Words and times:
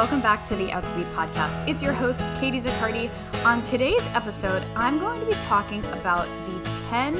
welcome 0.00 0.22
back 0.22 0.46
to 0.46 0.56
the 0.56 0.72
Out 0.72 0.82
to 0.82 0.94
Be 0.94 1.02
podcast. 1.12 1.68
It's 1.68 1.82
your 1.82 1.92
host, 1.92 2.20
Katie 2.40 2.58
Zaccardi. 2.58 3.10
On 3.44 3.62
today's 3.62 4.00
episode, 4.14 4.64
I'm 4.74 4.98
going 4.98 5.20
to 5.20 5.26
be 5.26 5.34
talking 5.42 5.84
about 5.88 6.26
the 6.46 6.80
10 6.88 7.16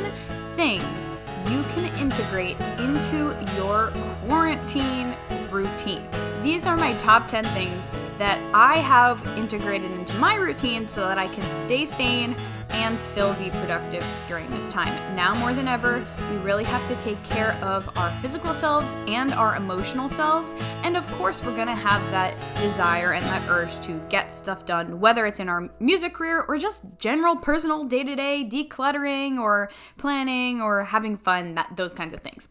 things 0.54 1.11
you 1.50 1.62
can 1.75 1.95
integrate 1.98 2.58
into 2.80 3.36
your 3.54 3.93
quarantine 4.27 5.14
routine. 5.50 6.08
These 6.43 6.64
are 6.64 6.75
my 6.75 6.95
top 6.95 7.29
10 7.29 7.45
things 7.45 7.90
that 8.16 8.40
I 8.54 8.79
have 8.79 9.22
integrated 9.36 9.90
into 9.90 10.17
my 10.17 10.36
routine 10.36 10.89
so 10.89 11.03
that 11.03 11.18
I 11.18 11.29
can 11.29 11.44
stay 11.50 11.85
sane 11.85 12.35
and 12.72 12.98
still 12.98 13.34
be 13.34 13.50
productive 13.50 14.04
during 14.29 14.48
this 14.50 14.68
time. 14.68 14.94
Now 15.14 15.34
more 15.34 15.52
than 15.52 15.68
ever, 15.68 16.06
we 16.30 16.36
really 16.38 16.64
have 16.64 16.86
to 16.88 16.96
take 16.96 17.22
care 17.24 17.52
of 17.62 17.88
our 17.98 18.10
physical 18.20 18.54
selves 18.54 18.93
and 19.06 19.32
our 19.32 19.56
emotional 19.56 20.08
selves. 20.08 20.54
And 20.82 20.96
of 20.96 21.06
course, 21.12 21.43
we're 21.44 21.56
gonna 21.56 21.74
have 21.74 22.00
that 22.10 22.34
desire 22.56 23.12
and 23.12 23.24
that 23.26 23.48
urge 23.48 23.79
to 23.80 24.00
get 24.08 24.32
stuff 24.32 24.64
done, 24.64 25.00
whether 25.00 25.26
it's 25.26 25.40
in 25.40 25.48
our 25.48 25.68
music 25.80 26.14
career 26.14 26.43
or 26.43 26.58
just 26.58 26.82
general 26.98 27.36
personal 27.36 27.84
day 27.84 28.04
to 28.04 28.14
day 28.14 28.48
decluttering 28.50 29.38
or 29.38 29.71
planning 29.98 30.60
or 30.60 30.84
having 30.84 31.16
fun, 31.16 31.54
that, 31.54 31.76
those 31.76 31.94
kinds 31.94 32.14
of 32.14 32.20
things. 32.20 32.48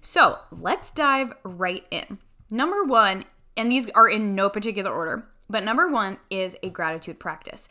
So 0.00 0.38
let's 0.50 0.90
dive 0.90 1.32
right 1.44 1.86
in. 1.90 2.18
Number 2.50 2.84
one, 2.84 3.24
and 3.56 3.70
these 3.70 3.88
are 3.90 4.08
in 4.08 4.34
no 4.34 4.48
particular 4.48 4.92
order, 4.92 5.24
but 5.48 5.64
number 5.64 5.88
one 5.88 6.18
is 6.30 6.56
a 6.62 6.70
gratitude 6.70 7.18
practice 7.18 7.68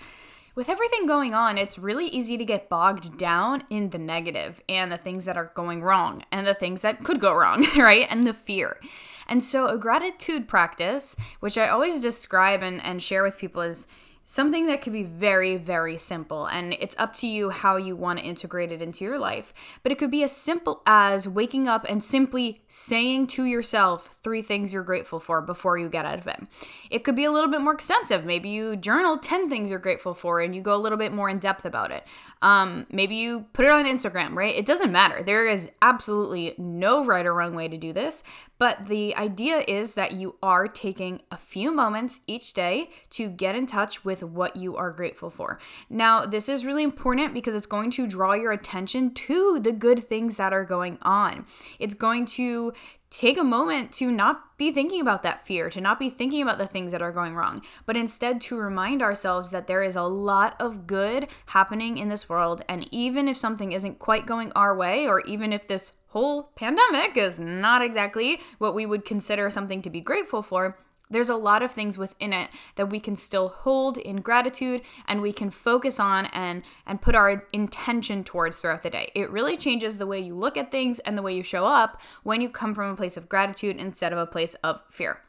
with 0.55 0.69
everything 0.69 1.05
going 1.05 1.33
on, 1.33 1.57
it's 1.57 1.79
really 1.79 2.07
easy 2.07 2.37
to 2.37 2.45
get 2.45 2.69
bogged 2.69 3.17
down 3.17 3.63
in 3.69 3.89
the 3.89 3.97
negative 3.97 4.61
and 4.67 4.91
the 4.91 4.97
things 4.97 5.25
that 5.25 5.38
are 5.38 5.52
going 5.55 5.81
wrong 5.81 6.23
and 6.31 6.45
the 6.45 6.53
things 6.53 6.81
that 6.81 7.03
could 7.03 7.19
go 7.19 7.33
wrong, 7.33 7.66
right? 7.77 8.08
And 8.09 8.27
the 8.27 8.33
fear. 8.33 8.80
And 9.27 9.43
so, 9.43 9.67
a 9.67 9.77
gratitude 9.77 10.47
practice, 10.47 11.16
which 11.39 11.58
I 11.58 11.69
always 11.69 12.02
describe 12.02 12.63
and, 12.63 12.83
and 12.83 13.02
share 13.02 13.23
with 13.23 13.38
people, 13.38 13.61
is 13.61 13.88
something 14.23 14.67
that 14.67 14.81
could 14.81 14.94
be 14.94 15.03
very, 15.03 15.58
very 15.58 15.97
simple. 15.97 16.45
And 16.45 16.73
it's 16.73 16.95
up 16.97 17.14
to 17.16 17.27
you 17.27 17.50
how 17.50 17.77
you 17.77 17.95
want 17.95 18.19
to 18.19 18.25
integrate 18.25 18.72
it 18.72 18.81
into 18.81 19.03
your 19.03 19.17
life. 19.17 19.53
But 19.83 19.91
it 19.91 19.97
could 19.97 20.11
be 20.11 20.23
as 20.23 20.31
simple 20.31 20.81
as 20.86 21.27
waking 21.27 21.67
up 21.67 21.86
and 21.89 22.03
simply 22.03 22.61
saying 22.67 23.27
to 23.27 23.45
yourself 23.45 24.19
three 24.23 24.42
things 24.42 24.73
you're 24.73 24.83
grateful 24.83 25.19
for 25.19 25.42
before 25.42 25.77
you 25.77 25.89
get 25.89 26.05
out 26.05 26.19
of 26.19 26.25
bed. 26.25 26.47
It 26.89 27.03
could 27.03 27.16
be 27.16 27.25
a 27.25 27.31
little 27.31 27.49
bit 27.49 27.61
more 27.61 27.73
extensive. 27.73 28.25
Maybe 28.25 28.49
you 28.49 28.75
journal 28.75 29.17
10 29.17 29.49
things 29.49 29.69
you're 29.69 29.80
grateful 29.80 30.14
for 30.14 30.42
and 30.42 30.55
you 30.55 30.61
go 30.61 30.75
a 30.75 30.77
little 30.77 30.97
bit 30.97 31.14
more 31.14 31.30
in 31.30 31.39
depth 31.39 31.66
about 31.66 31.92
it. 31.92 32.05
Um, 32.42 32.88
maybe 32.92 33.16
you 33.16 33.45
put 33.53 33.66
it 33.66 33.72
on 33.72 33.86
Instagram, 33.86 34.36
right? 34.36 34.55
It 34.55 34.66
doesn't 34.66 34.92
matter. 34.92 35.23
There 35.23 35.47
is 35.47 35.69
absolutely 35.81 36.55
no 36.58 37.05
right 37.05 37.25
or 37.25 37.33
wrong 37.33 37.55
way 37.55 37.67
to 37.67 37.77
do 37.77 37.94
this. 37.94 38.23
But 38.58 38.86
the 38.86 39.16
idea 39.16 39.64
is 39.67 39.94
that 39.94 40.11
you 40.11 40.36
are 40.44 40.67
taking 40.67 41.23
a 41.31 41.38
few 41.38 41.72
moments 41.72 42.22
each 42.27 42.53
day 42.53 42.92
to 43.09 43.27
get 43.27 43.55
in 43.55 43.66
touch 43.66 44.05
with 44.05 44.11
what 44.20 44.56
you 44.56 44.76
are 44.76 44.92
grateful 44.92 45.30
for. 45.30 45.59
Now, 45.90 46.26
this 46.26 46.50
is 46.50 46.66
really 46.66 46.84
important 46.84 47.34
because 47.34 47.56
it's 47.56 47.67
going 47.67 47.92
to 47.92 48.06
draw 48.06 48.34
your 48.34 48.52
attention 48.52 49.14
to 49.14 49.59
the 49.59 49.72
good 49.72 50.04
things 50.04 50.38
that 50.38 50.54
are 50.54 50.66
going 50.66 50.98
on. 51.02 51.45
It's 51.80 51.94
going 51.94 52.26
to 52.28 52.73
take 53.09 53.38
a 53.38 53.44
moment 53.44 53.92
to 53.92 54.09
not 54.09 54.58
be 54.58 54.72
thinking 54.72 55.02
about 55.02 55.22
that 55.22 55.45
fear, 55.45 55.70
to 55.70 55.82
not 55.82 56.00
be 56.00 56.09
thinking 56.09 56.42
about 56.42 56.58
the 56.58 56.66
things 56.66 56.94
that 56.94 57.02
are 57.02 57.12
going 57.12 57.36
wrong, 57.36 57.62
but 57.86 57.98
instead 57.98 58.39
to 58.39 58.56
remind 58.56 59.02
ourselves 59.02 59.52
that 59.52 59.67
there 59.67 59.84
is 59.84 59.98
a 59.98 60.04
lot 60.04 60.56
of 60.59 60.88
good 60.88 61.28
happening 61.48 61.98
in 61.98 62.08
this 62.08 62.30
world. 62.30 62.64
And 62.70 62.88
even 62.92 63.28
if 63.28 63.38
something 63.38 63.73
isn't 63.73 64.00
quite 64.00 64.26
going 64.26 64.52
our 64.54 64.76
way, 64.76 65.08
or 65.08 65.20
even 65.22 65.52
if 65.52 65.67
this 65.67 65.92
whole 66.08 66.52
pandemic 66.56 67.17
is 67.17 67.38
not 67.38 67.82
exactly 67.82 68.39
what 68.60 68.73
we 68.73 68.86
would 68.86 69.04
consider 69.04 69.50
something 69.50 69.82
to 69.82 69.89
be 69.89 70.00
grateful 70.00 70.42
for, 70.42 70.77
there's 71.11 71.30
a 71.30 71.36
lot 71.36 71.61
of 71.61 71.72
things 71.72 71.98
within 71.98 72.33
it 72.33 72.49
that 72.76 72.89
we 72.89 72.99
can 72.99 73.16
still 73.16 73.49
hold 73.49 73.98
in 73.98 74.17
gratitude 74.17 74.82
and 75.08 75.22
we 75.22 75.33
can 75.33 75.49
focus 75.49 75.99
on 75.99 76.26
and 76.27 76.64
and 76.88 77.02
put 77.02 77.16
our 77.16 77.45
intention 77.54 78.23
towards 78.23 78.60
throughout 78.60 78.83
the 78.83 78.89
day. 78.89 79.11
It 79.14 79.30
really 79.30 79.58
changes 79.58 79.98
the 79.98 80.08
way 80.08 80.20
you 80.20 80.36
look 80.36 80.58
at 80.58 80.71
things 80.71 81.00
and 81.00 81.17
the 81.17 81.21
way 81.21 81.36
you 81.36 81.44
show 81.44 81.66
up 81.66 82.02
when 82.23 82.42
you 82.42 82.50
come 82.50 82.73
from 82.73 82.92
a 82.92 82.95
place 82.95 83.17
of 83.17 83.30
gratitude 83.30 83.77
instead 83.77 84.14
of 84.14 84.20
a 84.20 84.26
place 84.26 84.55
of 84.64 84.82
fear. 84.89 85.20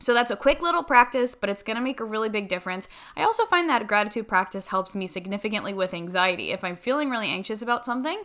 So 0.00 0.14
that's 0.14 0.30
a 0.30 0.36
quick 0.36 0.62
little 0.62 0.84
practice, 0.84 1.34
but 1.34 1.50
it's 1.50 1.62
gonna 1.62 1.80
make 1.80 1.98
a 1.98 2.04
really 2.04 2.28
big 2.28 2.48
difference. 2.48 2.88
I 3.16 3.24
also 3.24 3.44
find 3.46 3.68
that 3.68 3.88
gratitude 3.88 4.28
practice 4.28 4.68
helps 4.68 4.94
me 4.94 5.06
significantly 5.06 5.74
with 5.74 5.92
anxiety. 5.92 6.52
If 6.52 6.62
I'm 6.62 6.76
feeling 6.76 7.10
really 7.10 7.28
anxious 7.28 7.62
about 7.62 7.84
something, 7.84 8.22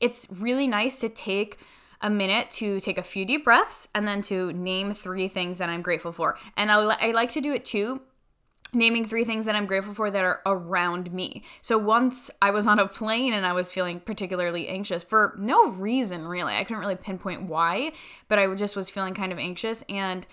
it's 0.00 0.28
really 0.30 0.68
nice 0.68 1.00
to 1.00 1.08
take 1.08 1.58
a 2.00 2.10
minute 2.10 2.50
to 2.50 2.80
take 2.80 2.98
a 2.98 3.02
few 3.02 3.24
deep 3.24 3.44
breaths 3.44 3.88
and 3.94 4.06
then 4.06 4.22
to 4.22 4.52
name 4.52 4.92
three 4.92 5.28
things 5.28 5.58
that 5.58 5.68
I'm 5.68 5.82
grateful 5.82 6.12
for. 6.12 6.38
And 6.56 6.70
I, 6.70 6.76
I 6.76 7.10
like 7.12 7.30
to 7.32 7.40
do 7.40 7.52
it 7.52 7.64
too 7.64 8.00
naming 8.72 9.04
three 9.04 9.24
things 9.24 9.44
that 9.44 9.54
I'm 9.54 9.66
grateful 9.66 9.94
for 9.94 10.10
that 10.10 10.24
are 10.24 10.42
around 10.44 11.12
me. 11.12 11.42
So 11.62 11.78
once 11.78 12.30
I 12.42 12.50
was 12.50 12.66
on 12.66 12.78
a 12.78 12.88
plane 12.88 13.32
and 13.32 13.46
I 13.46 13.52
was 13.52 13.70
feeling 13.70 14.00
particularly 14.00 14.68
anxious 14.68 15.02
for 15.02 15.34
no 15.38 15.68
reason 15.70 16.26
really. 16.26 16.54
I 16.54 16.64
couldn't 16.64 16.80
really 16.80 16.96
pinpoint 16.96 17.42
why, 17.42 17.92
but 18.28 18.38
I 18.38 18.52
just 18.54 18.76
was 18.76 18.90
feeling 18.90 19.14
kind 19.14 19.32
of 19.32 19.38
anxious 19.38 19.82
and 19.88 20.26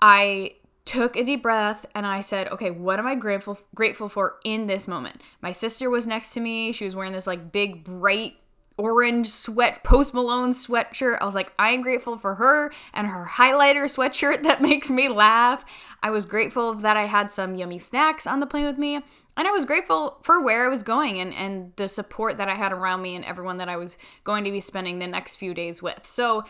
I 0.00 0.56
took 0.84 1.16
a 1.16 1.24
deep 1.24 1.42
breath 1.42 1.86
and 1.94 2.06
I 2.06 2.20
said, 2.20 2.48
"Okay, 2.48 2.70
what 2.70 2.98
am 2.98 3.06
I 3.06 3.14
grateful 3.14 3.58
grateful 3.74 4.08
for 4.08 4.36
in 4.44 4.66
this 4.66 4.86
moment?" 4.86 5.22
My 5.40 5.50
sister 5.50 5.88
was 5.88 6.06
next 6.06 6.32
to 6.34 6.40
me. 6.40 6.72
She 6.72 6.84
was 6.84 6.94
wearing 6.94 7.12
this 7.12 7.26
like 7.26 7.52
big 7.52 7.84
bright 7.84 8.36
orange 8.76 9.28
sweat 9.28 9.84
post 9.84 10.14
malone 10.14 10.52
sweatshirt. 10.52 11.18
I 11.20 11.24
was 11.24 11.34
like 11.34 11.52
i'm 11.58 11.82
grateful 11.82 12.18
for 12.18 12.36
her 12.36 12.72
and 12.92 13.06
her 13.06 13.26
highlighter 13.30 13.84
sweatshirt 13.84 14.42
that 14.42 14.62
makes 14.70 14.90
me 14.90 15.08
laugh. 15.08 15.64
I 16.02 16.10
was 16.10 16.26
grateful 16.26 16.74
that 16.74 16.96
i 16.96 17.06
had 17.06 17.30
some 17.30 17.54
yummy 17.54 17.78
snacks 17.78 18.26
on 18.26 18.40
the 18.40 18.46
plane 18.46 18.66
with 18.66 18.78
me 18.78 18.96
and 19.36 19.48
i 19.48 19.50
was 19.50 19.64
grateful 19.64 20.18
for 20.22 20.42
where 20.42 20.66
i 20.66 20.68
was 20.68 20.82
going 20.82 21.18
and, 21.18 21.32
and 21.34 21.72
the 21.76 21.88
support 21.88 22.36
that 22.38 22.48
i 22.48 22.54
had 22.54 22.72
around 22.72 23.02
me 23.02 23.16
and 23.16 23.24
everyone 23.24 23.58
that 23.58 23.68
i 23.68 23.76
was 23.76 23.96
going 24.22 24.44
to 24.44 24.50
be 24.50 24.60
spending 24.60 24.98
the 24.98 25.06
next 25.06 25.36
few 25.36 25.54
days 25.54 25.82
with. 25.82 26.06
So 26.06 26.44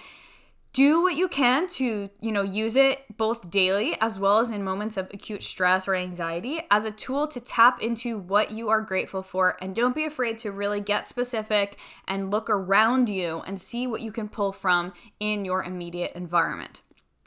do 0.74 1.02
what 1.02 1.14
you 1.14 1.28
can 1.28 1.68
to, 1.68 2.10
you 2.20 2.32
know, 2.32 2.42
use 2.42 2.74
it 2.74 3.04
both 3.16 3.48
daily 3.48 3.96
as 4.00 4.18
well 4.18 4.40
as 4.40 4.50
in 4.50 4.62
moments 4.62 4.96
of 4.96 5.08
acute 5.14 5.42
stress 5.42 5.86
or 5.86 5.94
anxiety 5.94 6.62
as 6.68 6.84
a 6.84 6.90
tool 6.90 7.28
to 7.28 7.40
tap 7.40 7.80
into 7.80 8.18
what 8.18 8.50
you 8.50 8.68
are 8.68 8.80
grateful 8.80 9.22
for 9.22 9.56
and 9.62 9.76
don't 9.76 9.94
be 9.94 10.04
afraid 10.04 10.36
to 10.36 10.50
really 10.50 10.80
get 10.80 11.08
specific 11.08 11.78
and 12.08 12.32
look 12.32 12.50
around 12.50 13.08
you 13.08 13.40
and 13.46 13.60
see 13.60 13.86
what 13.86 14.00
you 14.00 14.10
can 14.10 14.28
pull 14.28 14.50
from 14.50 14.92
in 15.20 15.44
your 15.44 15.62
immediate 15.62 16.10
environment. 16.16 16.82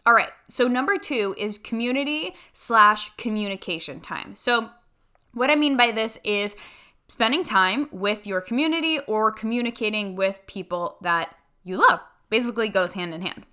All 0.06 0.14
right, 0.14 0.30
so 0.50 0.68
number 0.68 0.98
two 0.98 1.34
is 1.38 1.58
community 1.58 2.36
slash 2.52 3.16
communication 3.16 4.02
time. 4.02 4.36
So, 4.36 4.70
what 5.34 5.50
I 5.50 5.56
mean 5.56 5.78
by 5.78 5.92
this 5.92 6.20
is 6.24 6.56
spending 7.08 7.46
time 7.46 7.88
with 7.94 8.28
your 8.28 8.42
community 8.42 9.00
or 9.08 9.32
communicating 9.32 10.16
with 10.16 10.42
people 10.48 10.98
that 11.02 11.34
you 11.64 11.78
love 11.78 12.02
basically 12.30 12.70
goes 12.70 12.94
hand 12.94 13.14
in 13.14 13.22
hand. 13.22 13.46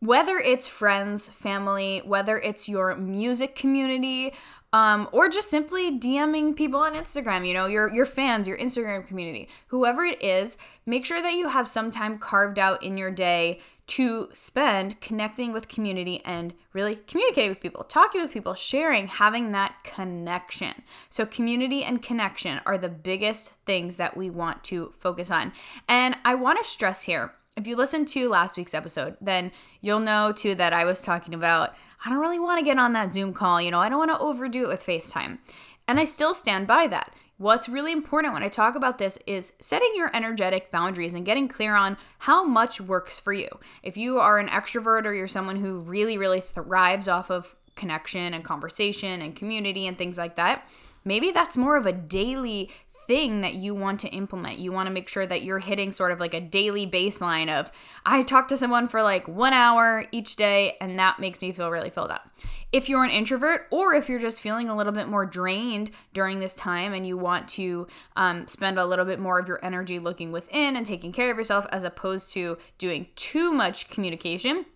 Whether 0.00 0.38
it's 0.38 0.66
friends, 0.66 1.28
family, 1.28 2.02
whether 2.04 2.38
it's 2.38 2.68
your 2.68 2.96
music 2.96 3.54
community, 3.54 4.34
um, 4.72 5.08
or 5.10 5.28
just 5.28 5.50
simply 5.50 5.98
DMing 5.98 6.54
people 6.54 6.80
on 6.80 6.94
Instagram, 6.94 7.46
you 7.46 7.52
know, 7.52 7.66
your 7.66 7.92
your 7.92 8.06
fans, 8.06 8.46
your 8.46 8.56
Instagram 8.56 9.06
community, 9.06 9.48
whoever 9.66 10.04
it 10.04 10.22
is, 10.22 10.56
make 10.86 11.04
sure 11.04 11.20
that 11.20 11.34
you 11.34 11.48
have 11.48 11.66
some 11.66 11.90
time 11.90 12.18
carved 12.18 12.58
out 12.58 12.82
in 12.82 12.96
your 12.96 13.10
day 13.10 13.60
to 13.88 14.28
spend 14.32 15.00
connecting 15.00 15.52
with 15.52 15.66
community 15.66 16.22
and 16.24 16.54
really 16.72 16.94
communicating 16.94 17.50
with 17.50 17.58
people, 17.58 17.82
talking 17.82 18.22
with 18.22 18.32
people, 18.32 18.54
sharing, 18.54 19.08
having 19.08 19.50
that 19.50 19.74
connection. 19.82 20.82
So, 21.08 21.26
community 21.26 21.82
and 21.82 22.00
connection 22.00 22.60
are 22.64 22.78
the 22.78 22.88
biggest 22.88 23.54
things 23.66 23.96
that 23.96 24.16
we 24.16 24.30
want 24.30 24.62
to 24.64 24.92
focus 25.00 25.32
on. 25.32 25.52
And 25.88 26.16
I 26.24 26.36
want 26.36 26.62
to 26.62 26.68
stress 26.68 27.02
here 27.02 27.32
if 27.60 27.66
you 27.66 27.76
listened 27.76 28.08
to 28.08 28.28
last 28.28 28.56
week's 28.56 28.74
episode, 28.74 29.16
then 29.20 29.52
you'll 29.82 30.00
know 30.00 30.32
too 30.32 30.54
that 30.54 30.72
I 30.72 30.84
was 30.84 31.00
talking 31.00 31.34
about 31.34 31.74
I 32.04 32.08
don't 32.08 32.18
really 32.18 32.38
want 32.38 32.58
to 32.58 32.64
get 32.64 32.78
on 32.78 32.94
that 32.94 33.12
Zoom 33.12 33.34
call, 33.34 33.60
you 33.60 33.70
know, 33.70 33.80
I 33.80 33.90
don't 33.90 33.98
want 33.98 34.10
to 34.10 34.18
overdo 34.18 34.64
it 34.64 34.68
with 34.68 34.86
FaceTime. 34.86 35.38
And 35.86 36.00
I 36.00 36.04
still 36.06 36.32
stand 36.32 36.66
by 36.66 36.86
that. 36.86 37.12
What's 37.36 37.68
really 37.68 37.92
important 37.92 38.32
when 38.32 38.42
I 38.42 38.48
talk 38.48 38.74
about 38.74 38.96
this 38.96 39.18
is 39.26 39.52
setting 39.60 39.92
your 39.94 40.14
energetic 40.14 40.70
boundaries 40.70 41.14
and 41.14 41.26
getting 41.26 41.48
clear 41.48 41.74
on 41.74 41.98
how 42.20 42.44
much 42.44 42.80
works 42.80 43.20
for 43.20 43.32
you. 43.32 43.48
If 43.82 43.96
you 43.96 44.18
are 44.18 44.38
an 44.38 44.48
extrovert 44.48 45.04
or 45.04 45.12
you're 45.12 45.28
someone 45.28 45.56
who 45.56 45.78
really, 45.78 46.16
really 46.16 46.40
thrives 46.40 47.08
off 47.08 47.30
of 47.30 47.54
connection 47.76 48.32
and 48.32 48.44
conversation 48.44 49.20
and 49.20 49.36
community 49.36 49.86
and 49.86 49.98
things 49.98 50.16
like 50.16 50.36
that, 50.36 50.66
maybe 51.04 51.30
that's 51.30 51.56
more 51.56 51.76
of 51.76 51.86
a 51.86 51.92
daily 51.92 52.70
thing 53.10 53.40
that 53.40 53.54
you 53.54 53.74
want 53.74 53.98
to 53.98 54.08
implement. 54.10 54.60
You 54.60 54.70
want 54.70 54.86
to 54.86 54.92
make 54.92 55.08
sure 55.08 55.26
that 55.26 55.42
you're 55.42 55.58
hitting 55.58 55.90
sort 55.90 56.12
of 56.12 56.20
like 56.20 56.32
a 56.32 56.40
daily 56.40 56.86
baseline 56.86 57.52
of 57.52 57.72
I 58.06 58.22
talk 58.22 58.46
to 58.48 58.56
someone 58.56 58.86
for 58.86 59.02
like 59.02 59.26
1 59.26 59.52
hour 59.52 60.04
each 60.12 60.36
day 60.36 60.76
and 60.80 60.96
that 61.00 61.18
makes 61.18 61.40
me 61.40 61.50
feel 61.50 61.72
really 61.72 61.90
filled 61.90 62.12
up. 62.12 62.30
If 62.70 62.88
you're 62.88 63.02
an 63.02 63.10
introvert 63.10 63.66
or 63.72 63.94
if 63.94 64.08
you're 64.08 64.20
just 64.20 64.40
feeling 64.40 64.68
a 64.68 64.76
little 64.76 64.92
bit 64.92 65.08
more 65.08 65.26
drained 65.26 65.90
during 66.12 66.38
this 66.38 66.54
time 66.54 66.92
and 66.92 67.04
you 67.04 67.18
want 67.18 67.48
to 67.48 67.88
um, 68.14 68.46
spend 68.46 68.78
a 68.78 68.86
little 68.86 69.04
bit 69.04 69.18
more 69.18 69.40
of 69.40 69.48
your 69.48 69.58
energy 69.64 69.98
looking 69.98 70.30
within 70.30 70.76
and 70.76 70.86
taking 70.86 71.10
care 71.10 71.32
of 71.32 71.36
yourself 71.36 71.66
as 71.72 71.82
opposed 71.82 72.32
to 72.34 72.58
doing 72.78 73.08
too 73.16 73.52
much 73.52 73.90
communication, 73.90 74.66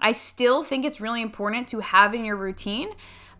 I 0.00 0.12
still 0.12 0.62
think 0.62 0.86
it's 0.86 0.98
really 0.98 1.20
important 1.20 1.68
to 1.68 1.80
have 1.80 2.14
in 2.14 2.24
your 2.24 2.36
routine. 2.36 2.88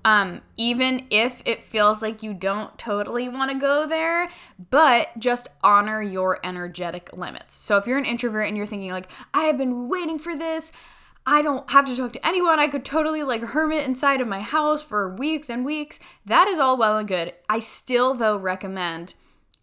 Um, 0.07 0.43
even 0.57 1.09
if 1.11 1.43
it 1.45 1.65
feels 1.65 2.01
like 2.01 2.23
you 2.23 2.33
don't 2.33 2.79
totally 2.79 3.29
want 3.29 3.51
to 3.51 3.59
go 3.59 3.89
there, 3.89 4.29
but 4.71 5.09
just 5.19 5.49
honor 5.65 6.01
your 6.01 6.39
energetic 6.45 7.13
limits. 7.13 7.57
So 7.57 7.77
if 7.77 7.89
you're 7.89 7.99
an 7.99 8.05
introvert 8.05 8.47
and 8.47 8.57
you're 8.57 8.67
thinking, 8.67 8.93
like, 8.93 9.11
I 9.35 9.47
have 9.47 9.59
been 9.59 9.89
waiting 9.89 10.21
for 10.21 10.37
this, 10.37 10.71
I 11.27 11.43
don't 11.43 11.69
have 11.73 11.87
to 11.87 11.97
talk 11.97 12.13
to 12.13 12.25
anyone. 12.25 12.61
I 12.61 12.69
could 12.69 12.85
totally 12.85 13.25
like 13.25 13.43
hermit 13.43 13.85
inside 13.85 14.21
of 14.21 14.29
my 14.29 14.39
house 14.43 14.81
for 14.81 15.17
weeks 15.17 15.51
and 15.51 15.65
weeks. 15.65 15.99
That 16.25 16.47
is 16.47 16.61
all 16.61 16.77
well 16.77 16.99
and 16.99 17.09
good. 17.09 17.35
I 17.49 17.59
still, 17.59 18.15
though, 18.15 18.37
recommend 18.37 19.15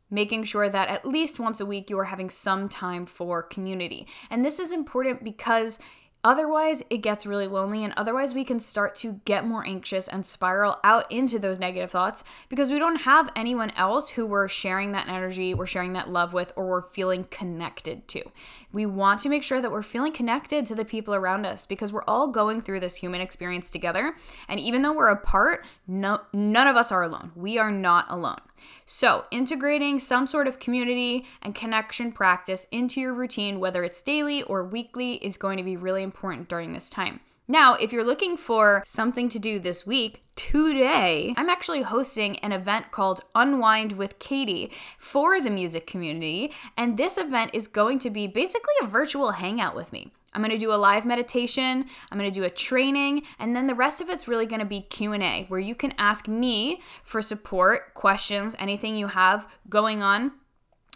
making 0.09 0.43
sure 0.43 0.69
that 0.69 0.89
at 0.89 1.07
least 1.07 1.39
once 1.39 1.61
a 1.61 1.65
week 1.65 1.89
you 1.89 1.97
are 1.97 2.03
having 2.03 2.29
some 2.29 2.67
time 2.67 3.05
for 3.05 3.41
community. 3.41 4.07
And 4.29 4.43
this 4.43 4.59
is 4.59 4.73
important 4.73 5.23
because 5.23 5.79
Otherwise, 6.23 6.81
it 6.89 6.99
gets 6.99 7.25
really 7.25 7.47
lonely, 7.47 7.83
and 7.83 7.93
otherwise, 7.97 8.33
we 8.33 8.45
can 8.45 8.59
start 8.59 8.95
to 8.95 9.19
get 9.25 9.45
more 9.45 9.65
anxious 9.67 10.07
and 10.07 10.25
spiral 10.25 10.79
out 10.83 11.11
into 11.11 11.37
those 11.37 11.59
negative 11.59 11.91
thoughts 11.91 12.23
because 12.47 12.71
we 12.71 12.79
don't 12.79 13.01
have 13.01 13.29
anyone 13.35 13.71
else 13.71 14.09
who 14.09 14.25
we're 14.25 14.47
sharing 14.47 14.93
that 14.93 15.09
energy, 15.09 15.53
we're 15.53 15.67
sharing 15.67 15.93
that 15.93 16.09
love 16.09 16.31
with, 16.31 16.53
or 16.55 16.69
we're 16.69 16.81
feeling 16.81 17.25
connected 17.25 18.07
to. 18.07 18.23
We 18.71 18.85
want 18.85 19.19
to 19.21 19.29
make 19.29 19.43
sure 19.43 19.61
that 19.61 19.71
we're 19.71 19.83
feeling 19.83 20.13
connected 20.13 20.65
to 20.67 20.75
the 20.75 20.85
people 20.85 21.13
around 21.13 21.45
us 21.45 21.65
because 21.65 21.91
we're 21.91 22.05
all 22.05 22.29
going 22.29 22.61
through 22.61 22.79
this 22.79 22.95
human 22.95 23.19
experience 23.19 23.69
together. 23.69 24.15
And 24.47 24.59
even 24.59 24.81
though 24.81 24.93
we're 24.93 25.09
apart, 25.09 25.65
no, 25.87 26.21
none 26.31 26.67
of 26.67 26.77
us 26.77 26.91
are 26.91 27.03
alone. 27.03 27.33
We 27.35 27.57
are 27.57 27.71
not 27.71 28.05
alone. 28.09 28.39
So, 28.85 29.25
integrating 29.31 29.99
some 29.99 30.27
sort 30.27 30.47
of 30.47 30.59
community 30.59 31.25
and 31.41 31.55
connection 31.55 32.11
practice 32.11 32.67
into 32.71 32.99
your 32.99 33.13
routine, 33.13 33.59
whether 33.59 33.83
it's 33.83 34.01
daily 34.01 34.43
or 34.43 34.63
weekly, 34.63 35.13
is 35.15 35.37
going 35.37 35.57
to 35.57 35.63
be 35.63 35.77
really 35.77 36.03
important 36.03 36.49
during 36.49 36.73
this 36.73 36.89
time. 36.89 37.19
Now, 37.47 37.73
if 37.73 37.91
you're 37.91 38.05
looking 38.05 38.37
for 38.37 38.83
something 38.85 39.27
to 39.29 39.37
do 39.37 39.59
this 39.59 39.85
week, 39.85 40.21
today 40.35 41.33
I'm 41.35 41.49
actually 41.49 41.81
hosting 41.81 42.37
an 42.39 42.53
event 42.53 42.91
called 42.91 43.21
Unwind 43.35 43.93
with 43.93 44.17
Katie 44.19 44.71
for 44.97 45.41
the 45.41 45.49
music 45.49 45.85
community, 45.85 46.53
and 46.77 46.95
this 46.95 47.17
event 47.17 47.51
is 47.53 47.67
going 47.67 47.99
to 47.99 48.09
be 48.09 48.27
basically 48.27 48.73
a 48.81 48.87
virtual 48.87 49.31
hangout 49.31 49.75
with 49.75 49.91
me. 49.91 50.11
I'm 50.33 50.41
going 50.41 50.51
to 50.51 50.57
do 50.57 50.73
a 50.73 50.75
live 50.75 51.05
meditation, 51.05 51.85
I'm 52.11 52.17
going 52.17 52.31
to 52.31 52.39
do 52.39 52.45
a 52.45 52.49
training, 52.49 53.23
and 53.39 53.53
then 53.53 53.67
the 53.67 53.75
rest 53.75 54.01
of 54.01 54.09
it's 54.09 54.27
really 54.27 54.45
going 54.45 54.59
to 54.59 54.65
be 54.65 54.81
Q&A 54.81 55.45
where 55.47 55.59
you 55.59 55.75
can 55.75 55.93
ask 55.97 56.27
me 56.27 56.81
for 57.03 57.21
support, 57.21 57.93
questions, 57.93 58.55
anything 58.59 58.95
you 58.95 59.07
have 59.07 59.47
going 59.69 60.01
on 60.01 60.31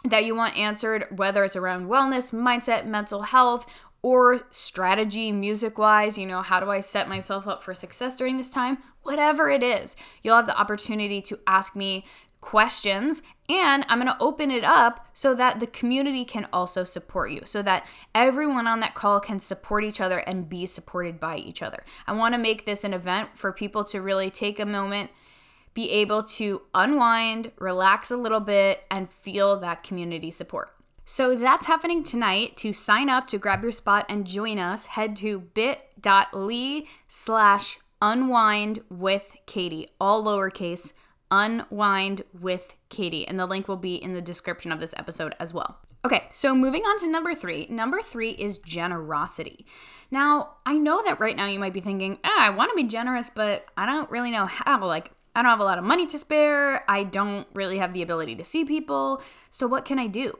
that 0.04 0.24
you 0.24 0.34
want 0.34 0.56
answered 0.56 1.06
whether 1.16 1.44
it's 1.44 1.56
around 1.56 1.88
wellness, 1.88 2.32
mindset, 2.32 2.86
mental 2.86 3.22
health, 3.22 3.66
or 4.02 4.42
strategy 4.50 5.32
music 5.32 5.76
wise, 5.76 6.16
you 6.16 6.26
know, 6.26 6.40
how 6.40 6.60
do 6.60 6.70
I 6.70 6.80
set 6.80 7.08
myself 7.08 7.48
up 7.48 7.62
for 7.62 7.74
success 7.74 8.16
during 8.16 8.36
this 8.36 8.50
time? 8.50 8.78
Whatever 9.02 9.50
it 9.50 9.62
is, 9.62 9.96
you'll 10.22 10.36
have 10.36 10.46
the 10.46 10.58
opportunity 10.58 11.20
to 11.22 11.38
ask 11.46 11.74
me 11.74 12.04
questions 12.48 13.20
and 13.50 13.84
I'm 13.90 14.00
going 14.00 14.10
to 14.10 14.22
open 14.22 14.50
it 14.50 14.64
up 14.64 15.06
so 15.12 15.34
that 15.34 15.60
the 15.60 15.66
community 15.66 16.24
can 16.24 16.48
also 16.50 16.82
support 16.82 17.30
you, 17.30 17.42
so 17.44 17.60
that 17.60 17.86
everyone 18.14 18.66
on 18.66 18.80
that 18.80 18.94
call 18.94 19.20
can 19.20 19.38
support 19.38 19.84
each 19.84 20.00
other 20.00 20.20
and 20.20 20.48
be 20.48 20.64
supported 20.64 21.20
by 21.20 21.36
each 21.36 21.60
other. 21.60 21.84
I 22.06 22.12
want 22.12 22.32
to 22.34 22.38
make 22.38 22.64
this 22.64 22.84
an 22.84 22.94
event 22.94 23.30
for 23.34 23.52
people 23.52 23.84
to 23.84 24.00
really 24.00 24.30
take 24.30 24.58
a 24.58 24.64
moment, 24.64 25.10
be 25.74 25.90
able 25.90 26.22
to 26.22 26.62
unwind, 26.72 27.52
relax 27.58 28.10
a 28.10 28.16
little 28.16 28.40
bit, 28.40 28.82
and 28.90 29.10
feel 29.10 29.60
that 29.60 29.82
community 29.82 30.30
support. 30.30 30.74
So 31.04 31.34
that's 31.34 31.66
happening 31.66 32.02
tonight. 32.02 32.56
To 32.58 32.72
sign 32.72 33.10
up 33.10 33.26
to 33.26 33.36
grab 33.36 33.62
your 33.62 33.72
spot 33.72 34.06
and 34.08 34.26
join 34.26 34.58
us, 34.58 34.86
head 34.86 35.16
to 35.16 35.40
bit.ly 35.40 36.84
slash 37.08 37.78
unwind 38.00 38.80
with 38.88 39.36
Katie, 39.44 39.88
all 40.00 40.24
lowercase 40.24 40.94
Unwind 41.30 42.22
with 42.38 42.76
Katie, 42.88 43.26
and 43.26 43.38
the 43.38 43.46
link 43.46 43.68
will 43.68 43.76
be 43.76 43.96
in 43.96 44.12
the 44.12 44.20
description 44.20 44.72
of 44.72 44.80
this 44.80 44.94
episode 44.96 45.34
as 45.38 45.52
well. 45.52 45.78
Okay, 46.04 46.26
so 46.30 46.54
moving 46.54 46.82
on 46.82 46.98
to 46.98 47.08
number 47.08 47.34
three. 47.34 47.66
Number 47.68 48.00
three 48.00 48.30
is 48.30 48.58
generosity. 48.58 49.66
Now, 50.10 50.54
I 50.64 50.78
know 50.78 51.02
that 51.04 51.20
right 51.20 51.36
now 51.36 51.46
you 51.46 51.58
might 51.58 51.72
be 51.72 51.80
thinking, 51.80 52.18
ah, 52.24 52.46
I 52.46 52.50
want 52.50 52.70
to 52.70 52.76
be 52.76 52.84
generous, 52.84 53.28
but 53.28 53.66
I 53.76 53.84
don't 53.84 54.10
really 54.10 54.30
know 54.30 54.46
how. 54.46 54.86
Like, 54.86 55.10
I 55.34 55.42
don't 55.42 55.50
have 55.50 55.60
a 55.60 55.64
lot 55.64 55.78
of 55.78 55.84
money 55.84 56.06
to 56.06 56.18
spare. 56.18 56.88
I 56.88 57.02
don't 57.02 57.46
really 57.52 57.78
have 57.78 57.92
the 57.92 58.02
ability 58.02 58.36
to 58.36 58.44
see 58.44 58.64
people. 58.64 59.22
So, 59.50 59.66
what 59.66 59.84
can 59.84 59.98
I 59.98 60.06
do? 60.06 60.38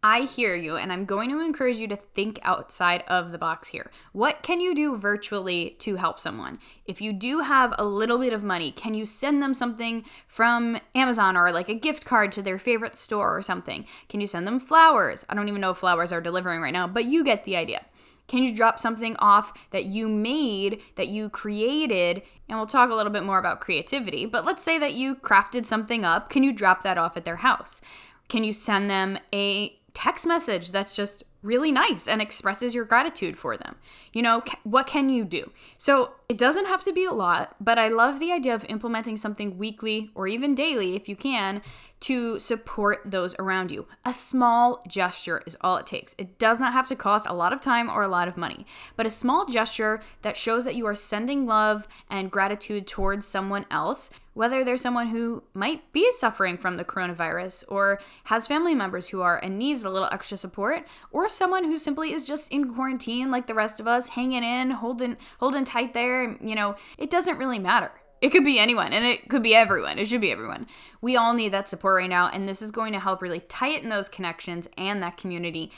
I 0.00 0.22
hear 0.22 0.54
you, 0.54 0.76
and 0.76 0.92
I'm 0.92 1.04
going 1.04 1.28
to 1.30 1.40
encourage 1.40 1.78
you 1.78 1.88
to 1.88 1.96
think 1.96 2.38
outside 2.42 3.02
of 3.08 3.32
the 3.32 3.38
box 3.38 3.68
here. 3.68 3.90
What 4.12 4.44
can 4.44 4.60
you 4.60 4.72
do 4.72 4.96
virtually 4.96 5.70
to 5.80 5.96
help 5.96 6.20
someone? 6.20 6.60
If 6.86 7.00
you 7.00 7.12
do 7.12 7.40
have 7.40 7.74
a 7.76 7.84
little 7.84 8.18
bit 8.18 8.32
of 8.32 8.44
money, 8.44 8.70
can 8.70 8.94
you 8.94 9.04
send 9.04 9.42
them 9.42 9.54
something 9.54 10.04
from 10.28 10.78
Amazon 10.94 11.36
or 11.36 11.50
like 11.50 11.68
a 11.68 11.74
gift 11.74 12.04
card 12.04 12.30
to 12.32 12.42
their 12.42 12.58
favorite 12.58 12.96
store 12.96 13.36
or 13.36 13.42
something? 13.42 13.86
Can 14.08 14.20
you 14.20 14.28
send 14.28 14.46
them 14.46 14.60
flowers? 14.60 15.24
I 15.28 15.34
don't 15.34 15.48
even 15.48 15.60
know 15.60 15.70
if 15.70 15.78
flowers 15.78 16.12
are 16.12 16.20
delivering 16.20 16.60
right 16.60 16.72
now, 16.72 16.86
but 16.86 17.06
you 17.06 17.24
get 17.24 17.42
the 17.42 17.56
idea. 17.56 17.84
Can 18.28 18.44
you 18.44 18.54
drop 18.54 18.78
something 18.78 19.16
off 19.16 19.52
that 19.70 19.86
you 19.86 20.08
made, 20.08 20.80
that 20.94 21.08
you 21.08 21.28
created? 21.28 22.22
And 22.48 22.56
we'll 22.56 22.66
talk 22.66 22.90
a 22.90 22.94
little 22.94 23.10
bit 23.10 23.24
more 23.24 23.38
about 23.38 23.60
creativity, 23.60 24.26
but 24.26 24.44
let's 24.44 24.62
say 24.62 24.78
that 24.78 24.94
you 24.94 25.16
crafted 25.16 25.66
something 25.66 26.04
up. 26.04 26.30
Can 26.30 26.44
you 26.44 26.52
drop 26.52 26.84
that 26.84 26.98
off 26.98 27.16
at 27.16 27.24
their 27.24 27.36
house? 27.36 27.80
Can 28.28 28.44
you 28.44 28.52
send 28.52 28.90
them 28.90 29.18
a 29.34 29.74
text 29.94 30.26
message 30.26 30.70
that's 30.70 30.94
just 30.94 31.24
really 31.48 31.72
nice 31.72 32.06
and 32.06 32.20
expresses 32.20 32.74
your 32.74 32.84
gratitude 32.84 33.38
for 33.38 33.56
them. 33.56 33.76
You 34.12 34.20
know, 34.20 34.42
what 34.64 34.86
can 34.86 35.08
you 35.08 35.24
do? 35.24 35.50
So 35.78 36.12
it 36.28 36.36
doesn't 36.36 36.66
have 36.66 36.84
to 36.84 36.92
be 36.92 37.04
a 37.04 37.10
lot, 37.10 37.56
but 37.58 37.78
I 37.78 37.88
love 37.88 38.20
the 38.20 38.32
idea 38.32 38.54
of 38.54 38.66
implementing 38.68 39.16
something 39.16 39.56
weekly 39.56 40.10
or 40.14 40.28
even 40.28 40.54
daily 40.54 40.94
if 40.94 41.08
you 41.08 41.16
can 41.16 41.62
to 42.00 42.38
support 42.38 43.00
those 43.04 43.34
around 43.38 43.70
you. 43.70 43.86
A 44.04 44.12
small 44.12 44.82
gesture 44.86 45.42
is 45.46 45.56
all 45.62 45.78
it 45.78 45.86
takes. 45.86 46.14
It 46.18 46.38
does 46.38 46.60
not 46.60 46.72
have 46.72 46.86
to 46.88 46.96
cost 46.96 47.26
a 47.26 47.34
lot 47.34 47.52
of 47.52 47.60
time 47.60 47.88
or 47.88 48.02
a 48.02 48.08
lot 48.08 48.28
of 48.28 48.36
money, 48.36 48.66
but 48.94 49.06
a 49.06 49.10
small 49.10 49.46
gesture 49.46 50.00
that 50.22 50.36
shows 50.36 50.64
that 50.64 50.76
you 50.76 50.86
are 50.86 50.94
sending 50.94 51.46
love 51.46 51.88
and 52.08 52.30
gratitude 52.30 52.86
towards 52.86 53.26
someone 53.26 53.66
else, 53.70 54.10
whether 54.34 54.62
they're 54.62 54.76
someone 54.76 55.08
who 55.08 55.42
might 55.54 55.92
be 55.92 56.08
suffering 56.12 56.56
from 56.56 56.76
the 56.76 56.84
coronavirus 56.84 57.64
or 57.68 58.00
has 58.24 58.46
family 58.46 58.74
members 58.74 59.08
who 59.08 59.20
are 59.20 59.38
and 59.38 59.58
needs 59.58 59.82
a 59.82 59.90
little 59.90 60.08
extra 60.12 60.36
support, 60.36 60.86
or 61.10 61.28
someone 61.38 61.64
who 61.64 61.78
simply 61.78 62.12
is 62.12 62.26
just 62.26 62.50
in 62.52 62.74
quarantine 62.74 63.30
like 63.30 63.46
the 63.46 63.54
rest 63.54 63.80
of 63.80 63.86
us, 63.86 64.08
hanging 64.08 64.42
in, 64.42 64.72
holding 64.72 65.16
holding 65.38 65.64
tight 65.64 65.94
there, 65.94 66.36
you 66.42 66.54
know, 66.54 66.74
it 66.98 67.08
doesn't 67.08 67.38
really 67.38 67.58
matter. 67.58 67.92
It 68.20 68.30
could 68.30 68.44
be 68.44 68.58
anyone 68.58 68.92
and 68.92 69.04
it 69.04 69.28
could 69.28 69.44
be 69.44 69.54
everyone. 69.54 69.98
It 69.98 70.08
should 70.08 70.20
be 70.20 70.32
everyone. 70.32 70.66
We 71.00 71.16
all 71.16 71.34
need 71.34 71.52
that 71.52 71.68
support 71.68 71.98
right 71.98 72.10
now. 72.10 72.28
And 72.28 72.48
this 72.48 72.60
is 72.60 72.72
going 72.72 72.92
to 72.92 72.98
help 72.98 73.22
really 73.22 73.40
tighten 73.40 73.88
those 73.88 74.08
connections 74.08 74.68
and 74.76 75.00
that 75.02 75.16
community 75.16 75.70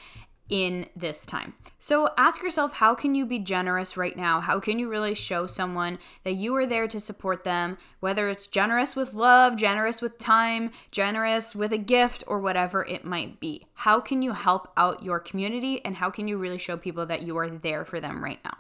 in 0.51 0.87
this 0.95 1.25
time. 1.25 1.55
So 1.79 2.11
ask 2.19 2.43
yourself 2.43 2.75
how 2.75 2.95
can 2.95 3.15
you 3.15 3.25
be 3.25 3.39
generous 3.39 3.97
right 3.97 4.17
now? 4.17 4.41
How 4.41 4.61
can 4.61 4.79
you 4.79 4.91
really 4.91 5.15
show 5.15 5.47
someone 5.47 5.99
that 6.25 6.35
you 6.35 6.55
are 6.57 6.67
there 6.67 6.89
to 6.89 7.01
support 7.01 7.45
them, 7.45 7.79
whether 8.01 8.29
it's 8.29 8.47
generous 8.47 8.95
with 8.95 9.15
love, 9.15 9.57
generous 9.57 10.03
with 10.03 10.19
time, 10.19 10.73
generous 10.91 11.55
with 11.55 11.73
a 11.73 11.79
gift 11.79 12.25
or 12.27 12.41
whatever 12.41 12.85
it 12.85 13.05
might 13.05 13.41
be. 13.41 13.67
How 13.75 14.01
can 14.01 14.21
you 14.23 14.33
help 14.33 14.73
out 14.77 15.05
your 15.05 15.21
community 15.21 15.83
and 15.85 15.97
how 15.97 16.11
can 16.11 16.29
you 16.29 16.37
really 16.37 16.59
show 16.59 16.77
people 16.77 17.07
that 17.07 17.23
you 17.23 17.37
are 17.39 17.49
there 17.49 17.85
for 17.85 18.01
them 18.01 18.23
right 18.23 18.41
now? 18.45 18.57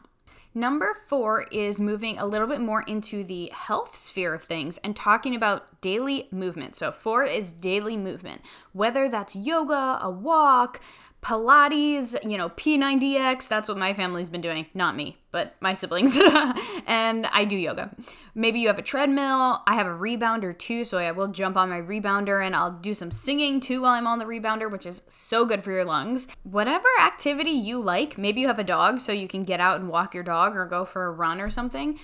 Number 0.52 0.96
four 1.06 1.44
is 1.52 1.80
moving 1.80 2.18
a 2.18 2.26
little 2.26 2.48
bit 2.48 2.60
more 2.60 2.82
into 2.82 3.22
the 3.22 3.52
health 3.54 3.94
sphere 3.94 4.34
of 4.34 4.42
things 4.42 4.78
and 4.78 4.96
talking 4.96 5.36
about 5.36 5.80
daily 5.80 6.26
movement. 6.32 6.74
So, 6.74 6.90
four 6.90 7.22
is 7.22 7.52
daily 7.52 7.96
movement, 7.96 8.40
whether 8.72 9.08
that's 9.08 9.36
yoga, 9.36 10.00
a 10.02 10.10
walk, 10.10 10.80
Pilates, 11.22 12.16
you 12.28 12.38
know, 12.38 12.48
P90X. 12.48 13.46
That's 13.46 13.68
what 13.68 13.76
my 13.76 13.92
family's 13.92 14.30
been 14.30 14.40
doing. 14.40 14.66
Not 14.72 14.96
me, 14.96 15.18
but 15.32 15.54
my 15.60 15.74
siblings. 15.74 16.18
and 16.86 17.26
I 17.26 17.44
do 17.44 17.56
yoga. 17.56 17.94
Maybe 18.34 18.60
you 18.60 18.68
have 18.68 18.78
a 18.78 18.82
treadmill. 18.82 19.62
I 19.66 19.74
have 19.74 19.86
a 19.86 19.90
rebounder 19.90 20.56
too, 20.56 20.84
so 20.86 20.96
I 20.96 21.10
will 21.12 21.28
jump 21.28 21.58
on 21.58 21.68
my 21.68 21.80
rebounder 21.80 22.44
and 22.44 22.56
I'll 22.56 22.72
do 22.72 22.94
some 22.94 23.10
singing 23.10 23.60
too 23.60 23.82
while 23.82 23.92
I'm 23.92 24.06
on 24.06 24.18
the 24.18 24.24
rebounder, 24.24 24.70
which 24.70 24.86
is 24.86 25.02
so 25.08 25.44
good 25.44 25.62
for 25.62 25.72
your 25.72 25.84
lungs. 25.84 26.26
Whatever 26.42 26.88
activity 27.02 27.50
you 27.50 27.80
like, 27.80 28.16
maybe 28.16 28.40
you 28.40 28.46
have 28.46 28.58
a 28.58 28.64
dog 28.64 28.98
so 28.98 29.12
you 29.12 29.28
can 29.28 29.42
get 29.42 29.60
out 29.60 29.78
and 29.78 29.90
walk 29.90 30.14
your 30.14 30.24
dog 30.24 30.56
or 30.56 30.64
go 30.64 30.86
for 30.86 31.04
a 31.04 31.10
run 31.10 31.40
or 31.40 31.50
something. 31.50 31.98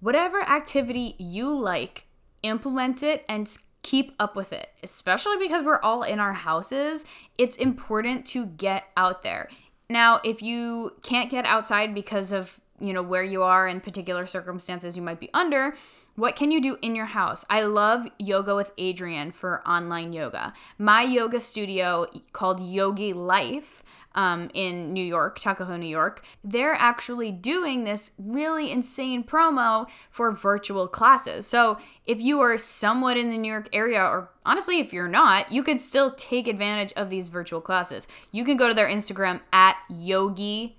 Whatever 0.00 0.42
activity 0.42 1.14
you 1.18 1.56
like, 1.56 2.06
implement 2.42 3.02
it 3.02 3.24
and 3.28 3.48
keep 3.86 4.12
up 4.18 4.34
with 4.34 4.52
it, 4.52 4.70
especially 4.82 5.36
because 5.38 5.62
we're 5.62 5.80
all 5.80 6.02
in 6.02 6.18
our 6.18 6.32
houses. 6.32 7.04
It's 7.38 7.56
important 7.56 8.26
to 8.26 8.46
get 8.46 8.82
out 8.96 9.22
there. 9.22 9.48
Now, 9.88 10.20
if 10.24 10.42
you 10.42 10.94
can't 11.02 11.30
get 11.30 11.46
outside 11.46 11.94
because 11.94 12.32
of, 12.32 12.60
you 12.80 12.92
know, 12.92 13.02
where 13.02 13.22
you 13.22 13.44
are 13.44 13.68
in 13.68 13.80
particular 13.80 14.26
circumstances 14.26 14.96
you 14.96 15.02
might 15.04 15.20
be 15.20 15.30
under, 15.32 15.76
what 16.16 16.34
can 16.34 16.50
you 16.50 16.60
do 16.60 16.78
in 16.82 16.96
your 16.96 17.06
house? 17.06 17.44
I 17.48 17.62
love 17.62 18.08
Yoga 18.18 18.56
with 18.56 18.74
Adriene 18.76 19.32
for 19.32 19.62
online 19.68 20.12
yoga. 20.12 20.52
My 20.78 21.02
yoga 21.02 21.38
studio 21.38 22.06
called 22.32 22.60
Yogi 22.60 23.12
Life 23.12 23.84
um, 24.16 24.50
in 24.54 24.92
New 24.92 25.04
York, 25.04 25.38
Tuckahoe, 25.38 25.76
New 25.76 25.86
York, 25.86 26.24
they're 26.42 26.74
actually 26.74 27.30
doing 27.30 27.84
this 27.84 28.12
really 28.18 28.70
insane 28.70 29.22
promo 29.22 29.88
for 30.10 30.32
virtual 30.32 30.88
classes. 30.88 31.46
So 31.46 31.78
if 32.06 32.20
you 32.20 32.40
are 32.40 32.58
somewhat 32.58 33.16
in 33.16 33.28
the 33.28 33.38
New 33.38 33.50
York 33.50 33.68
area, 33.72 34.02
or 34.02 34.30
honestly, 34.44 34.80
if 34.80 34.92
you're 34.92 35.06
not, 35.08 35.52
you 35.52 35.62
could 35.62 35.78
still 35.78 36.12
take 36.12 36.48
advantage 36.48 36.92
of 36.94 37.10
these 37.10 37.28
virtual 37.28 37.60
classes. 37.60 38.08
You 38.32 38.44
can 38.44 38.56
go 38.56 38.68
to 38.68 38.74
their 38.74 38.88
Instagram 38.88 39.40
at 39.52 39.76
yogi 39.88 40.78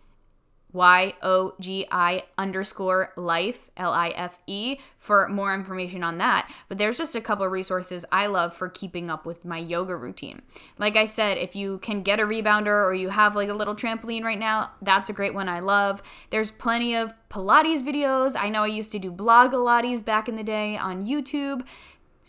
Y 0.74 1.13
O 1.24 1.53
G 1.59 1.88
I 1.91 2.24
underscore 2.38 3.13
life, 3.15 3.69
L 3.77 3.93
I 3.93 4.09
F 4.09 4.38
E, 4.47 4.77
for 5.00 5.27
more 5.29 5.53
information 5.53 6.03
on 6.03 6.17
that. 6.17 6.51
But 6.67 6.77
there's 6.77 6.97
just 6.97 7.15
a 7.15 7.21
couple 7.21 7.47
resources 7.47 8.05
I 8.12 8.27
love 8.27 8.53
for 8.53 8.67
keeping 8.69 9.09
up 9.09 9.25
with 9.25 9.45
my 9.45 9.57
yoga 9.57 9.95
routine. 9.95 10.41
Like 10.77 10.95
I 10.95 11.05
said, 11.05 11.38
if 11.38 11.55
you 11.55 11.79
can 11.79 12.03
get 12.03 12.19
a 12.19 12.24
rebounder 12.24 12.67
or 12.67 12.93
you 12.93 13.09
have 13.09 13.36
like 13.36 13.50
a 13.50 13.53
little 13.53 13.75
trampoline 13.75 14.24
right 14.24 14.38
now, 14.38 14.71
that's 14.81 15.09
a 15.09 15.13
great 15.13 15.33
one 15.33 15.50
I 15.50 15.62
love. 15.62 16.01
There's 16.29 16.51
plenty 16.51 16.95
of 16.95 17.13
Pilates 17.29 17.81
videos. 17.81 18.36
I 18.38 18.50
know 18.50 18.63
I 18.63 18.67
used 18.67 18.91
to 18.91 19.00
do 19.00 19.12
Blogilates 19.12 20.03
back 20.03 20.27
in 20.27 20.36
the 20.36 20.43
day 20.43 20.77
on 20.77 21.05
YouTube 21.05 21.65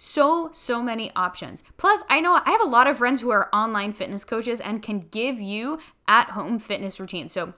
so 0.01 0.49
so 0.53 0.81
many 0.81 1.11
options 1.17 1.65
plus 1.77 2.05
i 2.09 2.21
know 2.21 2.41
i 2.47 2.51
have 2.53 2.61
a 2.61 2.65
lot 2.65 2.87
of 2.87 2.97
friends 2.97 3.21
who 3.21 3.31
are 3.31 3.53
online 3.53 3.93
fitness 3.93 4.25
coaches 4.25 4.61
and 4.61 4.81
can 4.81 5.01
give 5.11 5.41
you 5.41 5.77
at 6.07 6.31
home 6.31 6.57
fitness 6.57 7.01
routines 7.01 7.33
so 7.33 7.53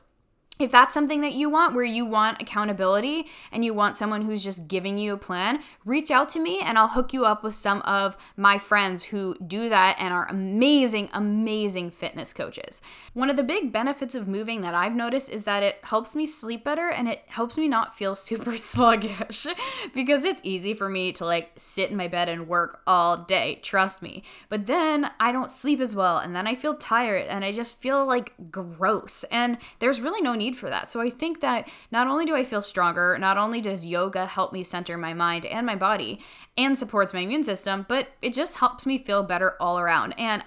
if 0.60 0.70
that's 0.70 0.92
something 0.92 1.22
that 1.22 1.32
you 1.32 1.48
want, 1.48 1.74
where 1.74 1.84
you 1.84 2.04
want 2.04 2.40
accountability 2.40 3.26
and 3.50 3.64
you 3.64 3.72
want 3.72 3.96
someone 3.96 4.22
who's 4.22 4.44
just 4.44 4.68
giving 4.68 4.98
you 4.98 5.14
a 5.14 5.16
plan, 5.16 5.60
reach 5.84 6.10
out 6.10 6.28
to 6.30 6.40
me 6.40 6.60
and 6.60 6.78
I'll 6.78 6.88
hook 6.88 7.12
you 7.12 7.24
up 7.24 7.42
with 7.42 7.54
some 7.54 7.80
of 7.82 8.16
my 8.36 8.58
friends 8.58 9.04
who 9.04 9.36
do 9.46 9.68
that 9.68 9.96
and 9.98 10.12
are 10.12 10.28
amazing, 10.28 11.08
amazing 11.12 11.90
fitness 11.90 12.32
coaches. 12.32 12.82
One 13.14 13.30
of 13.30 13.36
the 13.36 13.42
big 13.42 13.72
benefits 13.72 14.14
of 14.14 14.28
moving 14.28 14.60
that 14.60 14.74
I've 14.74 14.94
noticed 14.94 15.30
is 15.30 15.44
that 15.44 15.62
it 15.62 15.76
helps 15.82 16.14
me 16.14 16.26
sleep 16.26 16.62
better 16.62 16.90
and 16.90 17.08
it 17.08 17.22
helps 17.26 17.56
me 17.56 17.66
not 17.66 17.96
feel 17.96 18.14
super 18.30 18.56
sluggish 18.56 19.46
because 19.94 20.24
it's 20.24 20.42
easy 20.44 20.74
for 20.74 20.88
me 20.88 21.12
to 21.12 21.24
like 21.24 21.52
sit 21.56 21.90
in 21.90 21.96
my 21.96 22.08
bed 22.08 22.28
and 22.28 22.48
work 22.48 22.80
all 22.86 23.16
day, 23.16 23.60
trust 23.62 24.02
me. 24.02 24.22
But 24.48 24.66
then 24.66 25.10
I 25.18 25.32
don't 25.32 25.50
sleep 25.50 25.80
as 25.80 25.96
well 25.96 26.18
and 26.18 26.36
then 26.36 26.46
I 26.46 26.54
feel 26.54 26.74
tired 26.74 27.26
and 27.28 27.44
I 27.44 27.52
just 27.52 27.78
feel 27.78 28.04
like 28.04 28.34
gross. 28.50 29.24
And 29.30 29.58
there's 29.78 30.00
really 30.00 30.20
no 30.20 30.34
need 30.34 30.49
need 30.50 30.58
for 30.58 30.70
that. 30.70 30.90
So 30.90 31.00
I 31.00 31.10
think 31.10 31.40
that 31.40 31.68
not 31.90 32.06
only 32.06 32.24
do 32.24 32.34
I 32.34 32.44
feel 32.44 32.62
stronger, 32.62 33.16
not 33.18 33.38
only 33.38 33.60
does 33.60 33.86
yoga 33.86 34.26
help 34.26 34.52
me 34.52 34.62
center 34.62 34.96
my 34.98 35.14
mind 35.14 35.46
and 35.46 35.66
my 35.66 35.76
body 35.76 36.20
and 36.56 36.78
supports 36.78 37.14
my 37.14 37.20
immune 37.20 37.44
system, 37.44 37.86
but 37.88 38.08
it 38.22 38.34
just 38.34 38.56
helps 38.56 38.86
me 38.86 38.98
feel 38.98 39.22
better 39.22 39.54
all 39.60 39.78
around. 39.78 40.14
And 40.18 40.42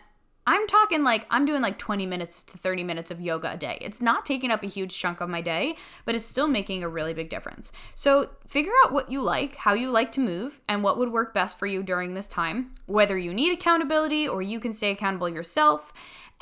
I'm 0.46 0.68
talking 0.68 1.04
like 1.04 1.26
I'm 1.30 1.46
doing 1.46 1.62
like 1.62 1.78
20 1.78 2.06
minutes 2.06 2.44
to 2.44 2.58
30 2.58 2.84
minutes 2.84 3.12
of 3.12 3.22
yoga 3.22 3.54
a 3.54 3.58
day. 3.58 3.78
It's 3.80 4.02
not 4.02 4.26
taking 4.26 4.52
up 4.52 4.62
a 4.62 4.68
huge 4.68 4.98
chunk 4.98 5.22
of 5.22 5.30
my 5.30 5.40
day, 5.40 5.78
but 6.04 6.16
it's 6.16 6.26
still 6.26 6.50
making 6.50 6.84
a 6.84 6.90
really 6.90 7.14
big 7.14 7.30
difference. 7.30 7.72
So, 7.96 8.30
figure 8.46 8.74
out 8.84 8.92
what 8.92 9.10
you 9.10 9.22
like, 9.22 9.56
how 9.56 9.74
you 9.74 9.90
like 9.90 10.12
to 10.14 10.20
move, 10.20 10.60
and 10.68 10.84
what 10.84 10.98
would 10.98 11.14
work 11.14 11.34
best 11.34 11.58
for 11.58 11.66
you 11.66 11.82
during 11.82 12.14
this 12.14 12.28
time, 12.28 12.74
whether 12.88 13.18
you 13.18 13.34
need 13.34 13.54
accountability 13.54 14.28
or 14.28 14.42
you 14.42 14.60
can 14.60 14.74
stay 14.74 14.92
accountable 14.92 15.30
yourself 15.30 15.94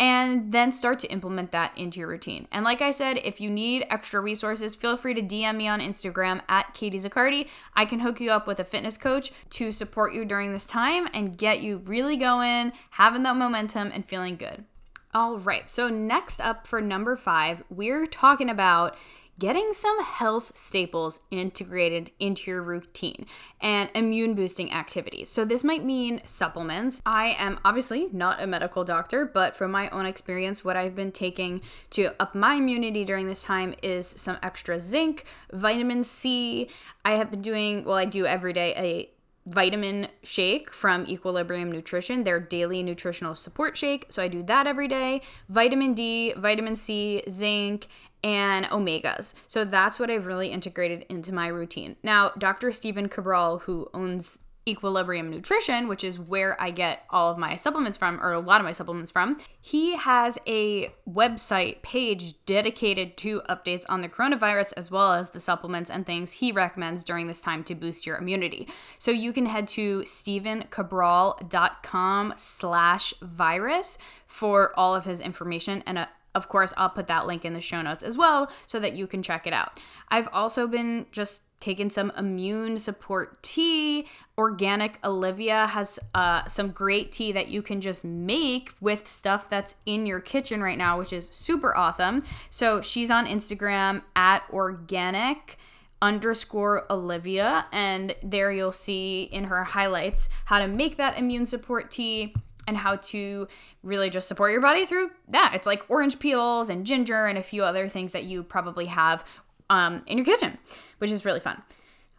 and 0.02 0.52
then 0.52 0.72
start 0.72 0.98
to 0.98 1.12
implement 1.12 1.52
that 1.52 1.78
into 1.78 2.00
your 2.00 2.10
routine. 2.10 2.48
And 2.52 2.66
like 2.66 2.82
I 2.82 2.90
said, 2.90 3.20
if 3.24 3.40
you 3.40 3.52
need 3.52 3.86
extra 3.88 4.20
resources, 4.20 4.74
feel 4.74 4.98
free 4.98 5.14
to 5.14 5.22
DM 5.22 5.56
me 5.58 5.68
on 5.68 5.80
Instagram 5.80 6.42
at 6.50 6.74
Katie 6.74 6.98
Zaccardi. 6.98 7.48
I 7.76 7.86
can 7.86 8.00
hook 8.00 8.20
you 8.20 8.32
up 8.32 8.48
with 8.48 8.60
a 8.60 8.64
fitness 8.64 8.98
coach 8.98 9.32
to 9.52 9.72
support 9.72 10.16
you 10.16 10.26
during 10.26 10.54
this 10.54 10.66
time 10.66 11.08
and 11.14 11.38
get 11.38 11.62
you 11.62 11.84
really 11.86 12.18
going, 12.18 12.72
having 12.90 13.22
that 13.24 13.36
momentum, 13.36 13.92
and 13.94 14.04
feeling 14.04 14.38
good. 14.38 14.66
All 15.14 15.38
right, 15.38 15.70
so 15.70 15.88
next 15.88 16.42
up 16.42 16.66
for 16.66 16.82
number 16.82 17.16
five, 17.16 17.62
we're 17.70 18.08
talking 18.08 18.50
about 18.50 18.98
getting 19.42 19.74
some 19.74 20.04
health 20.04 20.52
staples 20.54 21.20
integrated 21.32 22.12
into 22.20 22.52
your 22.52 22.62
routine 22.62 23.26
and 23.60 23.90
immune 23.96 24.36
boosting 24.36 24.72
activities. 24.72 25.32
So, 25.32 25.44
this 25.44 25.64
might 25.64 25.84
mean 25.84 26.22
supplements. 26.26 27.02
I 27.08 27.36
am 27.40 27.60
obviously 27.66 28.08
not 28.12 28.40
a 28.40 28.46
medical 28.46 28.84
doctor, 28.84 29.26
but 29.26 29.56
from 29.56 29.72
my 29.72 29.90
own 29.90 30.06
experience, 30.06 30.64
what 30.64 30.78
I've 30.78 30.96
been 30.96 31.12
taking 31.12 31.64
to 31.90 32.14
up 32.22 32.36
my 32.36 32.54
immunity 32.54 33.04
during 33.04 33.26
this 33.26 33.42
time 33.42 33.74
is 33.82 34.06
some 34.06 34.38
extra 34.44 34.80
zinc, 34.80 35.26
vitamin 35.52 36.04
C. 36.04 36.70
I 37.04 37.14
have 37.14 37.32
been 37.32 37.42
doing, 37.42 37.84
well, 37.84 37.98
I 37.98 38.06
do 38.06 38.28
every 38.28 38.54
day 38.54 38.76
a 38.78 39.10
vitamin 39.48 40.08
shake 40.22 40.72
from 40.72 41.06
Equilibrium 41.08 41.72
Nutrition, 41.72 42.24
their 42.24 42.40
daily 42.40 42.84
nutritional 42.84 43.34
support 43.34 43.76
shake. 43.76 44.06
So 44.10 44.22
I 44.22 44.28
do 44.28 44.44
that 44.44 44.68
every 44.68 44.88
day. 44.88 45.22
Vitamin 45.50 45.96
D, 45.96 46.34
vitamin 46.38 46.76
C, 46.76 47.24
zinc, 47.28 47.88
and 48.24 48.66
omegas. 48.68 49.34
So 49.48 49.66
that's 49.66 50.00
what 50.00 50.12
I've 50.12 50.26
really 50.26 50.50
integrated 50.50 51.06
into 51.10 51.34
my 51.34 51.48
routine. 51.48 51.96
Now, 52.04 52.32
Dr. 52.38 52.72
Stephen 52.72 53.10
Cabral, 53.10 53.60
who 53.60 53.90
owns 53.94 54.40
Equilibrium 54.68 55.32
Nutrition, 55.32 55.88
which 55.88 56.04
is 56.04 56.20
where 56.20 56.62
I 56.62 56.70
get 56.70 57.06
all 57.10 57.32
of 57.32 57.40
my 57.40 57.56
supplements 57.56 57.98
from, 57.98 58.22
or 58.22 58.32
a 58.32 58.40
lot 58.40 58.62
of 58.62 58.66
my 58.66 58.74
supplements 58.74 59.10
from, 59.10 59.40
he 59.60 59.96
has 59.96 60.38
a 60.46 60.94
website 61.10 61.82
page 61.82 62.36
dedicated 62.46 63.18
to 63.18 63.42
updates 63.50 63.86
on 63.90 64.02
the 64.02 64.10
coronavirus 64.10 64.74
as 64.78 64.92
well 64.92 65.14
as 65.14 65.32
the 65.32 65.40
supplements 65.40 65.90
and 65.90 66.06
things 66.06 66.34
he 66.34 66.52
recommends 66.52 67.04
during 67.04 67.26
this 67.26 67.42
time 67.42 67.64
to 67.64 67.74
boost 67.74 68.06
your 68.06 68.18
immunity. 68.18 68.68
So 69.00 69.10
you 69.10 69.34
can 69.34 69.48
head 69.48 69.68
to 69.70 70.02
stephencabral.com 70.02 72.34
slash 72.38 73.16
virus 73.20 73.98
for 74.28 74.78
all 74.78 74.94
of 74.94 75.06
his 75.06 75.22
information 75.22 75.82
and 75.88 75.98
a 75.98 76.08
of 76.34 76.50
course, 76.50 76.74
I'll 76.78 76.90
put 76.90 77.08
that 77.08 77.28
link 77.28 77.46
in 77.46 77.54
the 77.54 77.62
show 77.62 77.82
notes 77.82 78.04
as 78.04 78.18
well 78.18 78.52
so 78.68 78.80
that 78.80 78.94
you 78.94 79.08
can 79.08 79.22
check 79.24 79.46
it 79.48 79.54
out. 79.54 79.80
I've 80.10 80.30
also 80.32 80.68
been 80.68 81.06
just 81.12 81.42
taking 81.60 81.90
some 81.90 82.12
immune 82.18 82.80
support 82.80 83.42
tea. 83.44 84.08
Organic 84.38 84.98
Olivia 85.06 85.68
has 85.68 86.00
uh, 86.16 86.46
some 86.48 86.72
great 86.72 87.12
tea 87.12 87.32
that 87.32 87.50
you 87.50 87.62
can 87.62 87.80
just 87.80 88.04
make 88.04 88.72
with 88.82 89.08
stuff 89.08 89.48
that's 89.48 89.76
in 89.86 90.06
your 90.06 90.20
kitchen 90.20 90.62
right 90.62 90.78
now, 90.78 90.98
which 90.98 91.14
is 91.14 91.30
super 91.32 91.76
awesome. 91.78 92.24
So 92.50 92.82
she's 92.82 93.12
on 93.12 93.28
Instagram 93.28 94.02
at 94.16 94.44
organic 94.52 95.58
underscore 96.02 96.92
Olivia, 96.92 97.68
and 97.72 98.16
there 98.24 98.52
you'll 98.52 98.72
see 98.72 99.30
in 99.32 99.46
her 99.46 99.64
highlights 99.64 100.30
how 100.46 100.58
to 100.58 100.68
make 100.68 100.98
that 100.98 101.18
immune 101.20 101.46
support 101.46 101.92
tea 101.92 102.34
and 102.68 102.78
how 102.78 102.96
to 102.98 103.48
really 103.84 104.10
just 104.10 104.28
support 104.28 104.52
your 104.52 104.62
body 104.62 104.86
through 104.86 105.12
that. 105.30 105.54
It's 105.56 105.66
like 105.66 105.90
orange 105.90 106.20
peels 106.20 106.70
and 106.70 106.86
ginger 106.86 107.26
and 107.26 107.38
a 107.38 107.44
few 107.44 107.64
other 107.64 107.88
things 107.88 108.12
that 108.12 108.26
you 108.26 108.44
probably 108.44 108.86
have 108.86 109.24
um, 109.70 110.04
in 110.06 110.18
your 110.18 110.26
kitchen, 110.26 110.58
which 111.00 111.12
is 111.12 111.26
really 111.26 111.40
fun. 111.40 111.62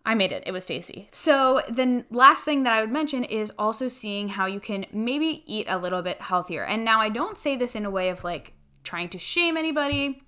I 0.05 0.15
made 0.15 0.33
it. 0.33 0.43
It 0.47 0.53
was 0.53 0.67
tasty. 0.67 1.09
So, 1.13 1.63
the 1.71 2.05
last 2.11 2.45
thing 2.45 2.65
that 2.65 2.73
I 2.73 2.81
would 2.81 2.91
mention 2.91 3.23
is 3.23 3.53
also 3.57 3.87
seeing 3.87 4.29
how 4.29 4.47
you 4.47 4.59
can 4.59 4.85
maybe 4.93 5.45
eat 5.47 5.67
a 5.69 5.79
little 5.79 6.03
bit 6.03 6.21
healthier. 6.21 6.65
And 6.65 6.85
now 6.85 7.01
I 7.01 7.09
don't 7.09 7.39
say 7.39 7.57
this 7.57 7.77
in 7.77 7.85
a 7.85 7.91
way 7.91 8.09
of 8.09 8.25
like 8.25 8.53
trying 8.83 9.09
to 9.11 9.19
shame 9.19 9.57
anybody 9.57 10.23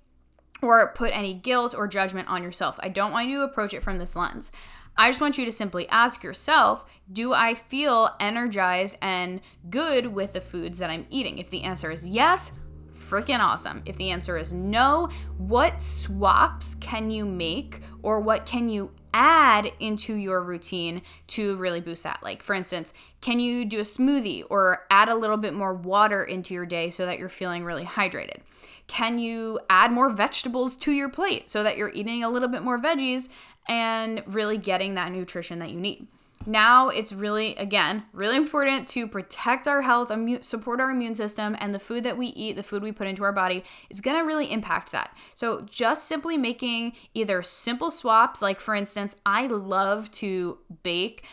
or 0.61 0.93
put 0.93 1.15
any 1.15 1.33
guilt 1.33 1.75
or 1.77 1.87
judgment 1.87 2.29
on 2.29 2.41
yourself. 2.41 2.79
I 2.79 2.87
don't 2.87 3.11
want 3.11 3.27
you 3.27 3.39
to 3.39 3.43
approach 3.43 3.73
it 3.73 3.83
from 3.83 3.97
this 3.97 4.15
lens. 4.15 4.49
I 4.97 5.09
just 5.09 5.21
want 5.21 5.37
you 5.37 5.45
to 5.45 5.51
simply 5.51 5.87
ask 5.89 6.23
yourself 6.23 6.85
Do 7.11 7.33
I 7.33 7.53
feel 7.53 8.15
energized 8.19 8.97
and 9.01 9.41
good 9.69 10.07
with 10.07 10.33
the 10.33 10.41
foods 10.41 10.77
that 10.79 10.89
I'm 10.89 11.05
eating? 11.09 11.37
If 11.37 11.49
the 11.49 11.63
answer 11.63 11.91
is 11.91 12.07
yes, 12.07 12.51
freaking 12.95 13.39
awesome. 13.39 13.83
If 13.85 13.97
the 13.97 14.11
answer 14.11 14.37
is 14.37 14.53
no, 14.53 15.09
what 15.37 15.81
swaps 15.81 16.75
can 16.75 17.11
you 17.11 17.25
make 17.25 17.81
or 18.01 18.19
what 18.19 18.45
can 18.45 18.69
you 18.69 18.91
add 19.13 19.71
into 19.79 20.15
your 20.15 20.41
routine 20.41 21.01
to 21.27 21.55
really 21.57 21.81
boost 21.81 22.03
that? 22.03 22.21
Like, 22.23 22.41
for 22.41 22.53
instance, 22.53 22.93
can 23.21 23.39
you 23.39 23.65
do 23.65 23.79
a 23.79 23.83
smoothie 23.83 24.43
or 24.49 24.85
add 24.89 25.09
a 25.09 25.15
little 25.15 25.37
bit 25.37 25.53
more 25.53 25.73
water 25.73 26.23
into 26.23 26.53
your 26.53 26.65
day 26.65 26.89
so 26.89 27.05
that 27.05 27.19
you're 27.19 27.29
feeling 27.29 27.63
really 27.63 27.85
hydrated? 27.85 28.39
Can 28.87 29.17
you 29.17 29.59
add 29.69 29.91
more 29.91 30.09
vegetables 30.09 30.75
to 30.77 30.91
your 30.91 31.09
plate 31.09 31.49
so 31.49 31.63
that 31.63 31.77
you're 31.77 31.89
eating 31.89 32.23
a 32.23 32.29
little 32.29 32.49
bit 32.49 32.61
more 32.61 32.79
veggies 32.79 33.29
and 33.67 34.23
really 34.25 34.57
getting 34.57 34.95
that 34.95 35.11
nutrition 35.11 35.59
that 35.59 35.71
you 35.71 35.79
need? 35.79 36.07
Now 36.45 36.89
it's 36.89 37.11
really, 37.11 37.55
again, 37.55 38.03
really 38.13 38.35
important 38.35 38.87
to 38.89 39.07
protect 39.07 39.67
our 39.67 39.81
health, 39.81 40.11
support 40.41 40.79
our 40.79 40.91
immune 40.91 41.15
system, 41.15 41.55
and 41.59 41.73
the 41.73 41.79
food 41.79 42.03
that 42.03 42.17
we 42.17 42.27
eat, 42.27 42.55
the 42.55 42.63
food 42.63 42.83
we 42.83 42.91
put 42.91 43.07
into 43.07 43.23
our 43.23 43.33
body, 43.33 43.63
is 43.89 44.01
gonna 44.01 44.23
really 44.23 44.51
impact 44.51 44.91
that. 44.91 45.15
So, 45.33 45.61
just 45.61 46.07
simply 46.07 46.37
making 46.37 46.93
either 47.13 47.41
simple 47.41 47.89
swaps, 47.89 48.41
like 48.41 48.59
for 48.59 48.75
instance, 48.75 49.15
I 49.25 49.47
love 49.47 50.11
to 50.11 50.59
bake, 50.83 51.25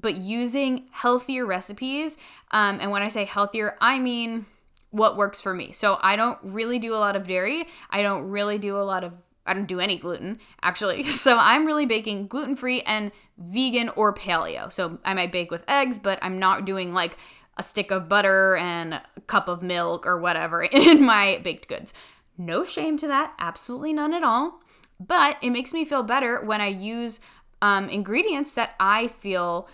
but 0.00 0.16
using 0.16 0.86
healthier 0.92 1.46
recipes. 1.46 2.16
Um, 2.52 2.78
and 2.80 2.90
when 2.90 3.02
I 3.02 3.08
say 3.08 3.24
healthier, 3.24 3.76
I 3.80 3.98
mean 3.98 4.46
what 4.90 5.16
works 5.16 5.40
for 5.40 5.54
me. 5.54 5.72
So 5.72 5.98
I 6.00 6.16
don't 6.16 6.38
really 6.42 6.78
do 6.78 6.94
a 6.94 6.96
lot 6.96 7.14
of 7.16 7.26
dairy. 7.26 7.66
I 7.90 8.02
don't 8.02 8.28
really 8.28 8.58
do 8.58 8.76
a 8.76 8.82
lot 8.82 9.04
of 9.04 9.14
I 9.46 9.54
don't 9.54 9.66
do 9.66 9.80
any 9.80 9.98
gluten 9.98 10.38
actually. 10.62 11.02
So 11.20 11.36
I'm 11.38 11.66
really 11.66 11.86
baking 11.86 12.28
gluten 12.28 12.56
free 12.56 12.82
and 12.82 13.12
vegan 13.36 13.90
or 13.90 14.14
paleo. 14.14 14.72
So 14.72 14.98
I 15.04 15.14
might 15.14 15.32
bake 15.32 15.50
with 15.50 15.64
eggs, 15.68 15.98
but 15.98 16.18
I'm 16.22 16.38
not 16.38 16.64
doing 16.64 16.92
like 16.92 17.16
a 17.56 17.62
stick 17.62 17.90
of 17.90 18.08
butter 18.08 18.56
and 18.56 18.94
a 18.94 19.02
cup 19.26 19.48
of 19.48 19.62
milk 19.62 20.06
or 20.06 20.18
whatever 20.18 20.62
in 20.72 21.04
my 21.04 21.40
baked 21.42 21.68
goods. 21.68 21.92
No 22.38 22.64
shame 22.64 22.96
to 22.98 23.06
that, 23.08 23.34
absolutely 23.38 23.92
none 23.92 24.14
at 24.14 24.22
all. 24.22 24.60
But 24.98 25.36
it 25.42 25.50
makes 25.50 25.72
me 25.72 25.84
feel 25.84 26.02
better 26.02 26.42
when 26.44 26.60
I 26.60 26.68
use 26.68 27.20
um, 27.62 27.88
ingredients 27.88 28.52
that 28.52 28.74
I 28.80 29.08
feel 29.08 29.68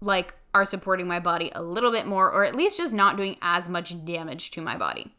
like 0.00 0.34
are 0.54 0.64
supporting 0.64 1.06
my 1.06 1.20
body 1.20 1.50
a 1.54 1.62
little 1.62 1.90
bit 1.90 2.06
more, 2.06 2.30
or 2.30 2.44
at 2.44 2.54
least 2.54 2.78
just 2.78 2.92
not 2.92 3.16
doing 3.16 3.36
as 3.40 3.68
much 3.68 4.04
damage 4.04 4.50
to 4.50 4.60
my 4.60 4.76
body. 4.76 5.14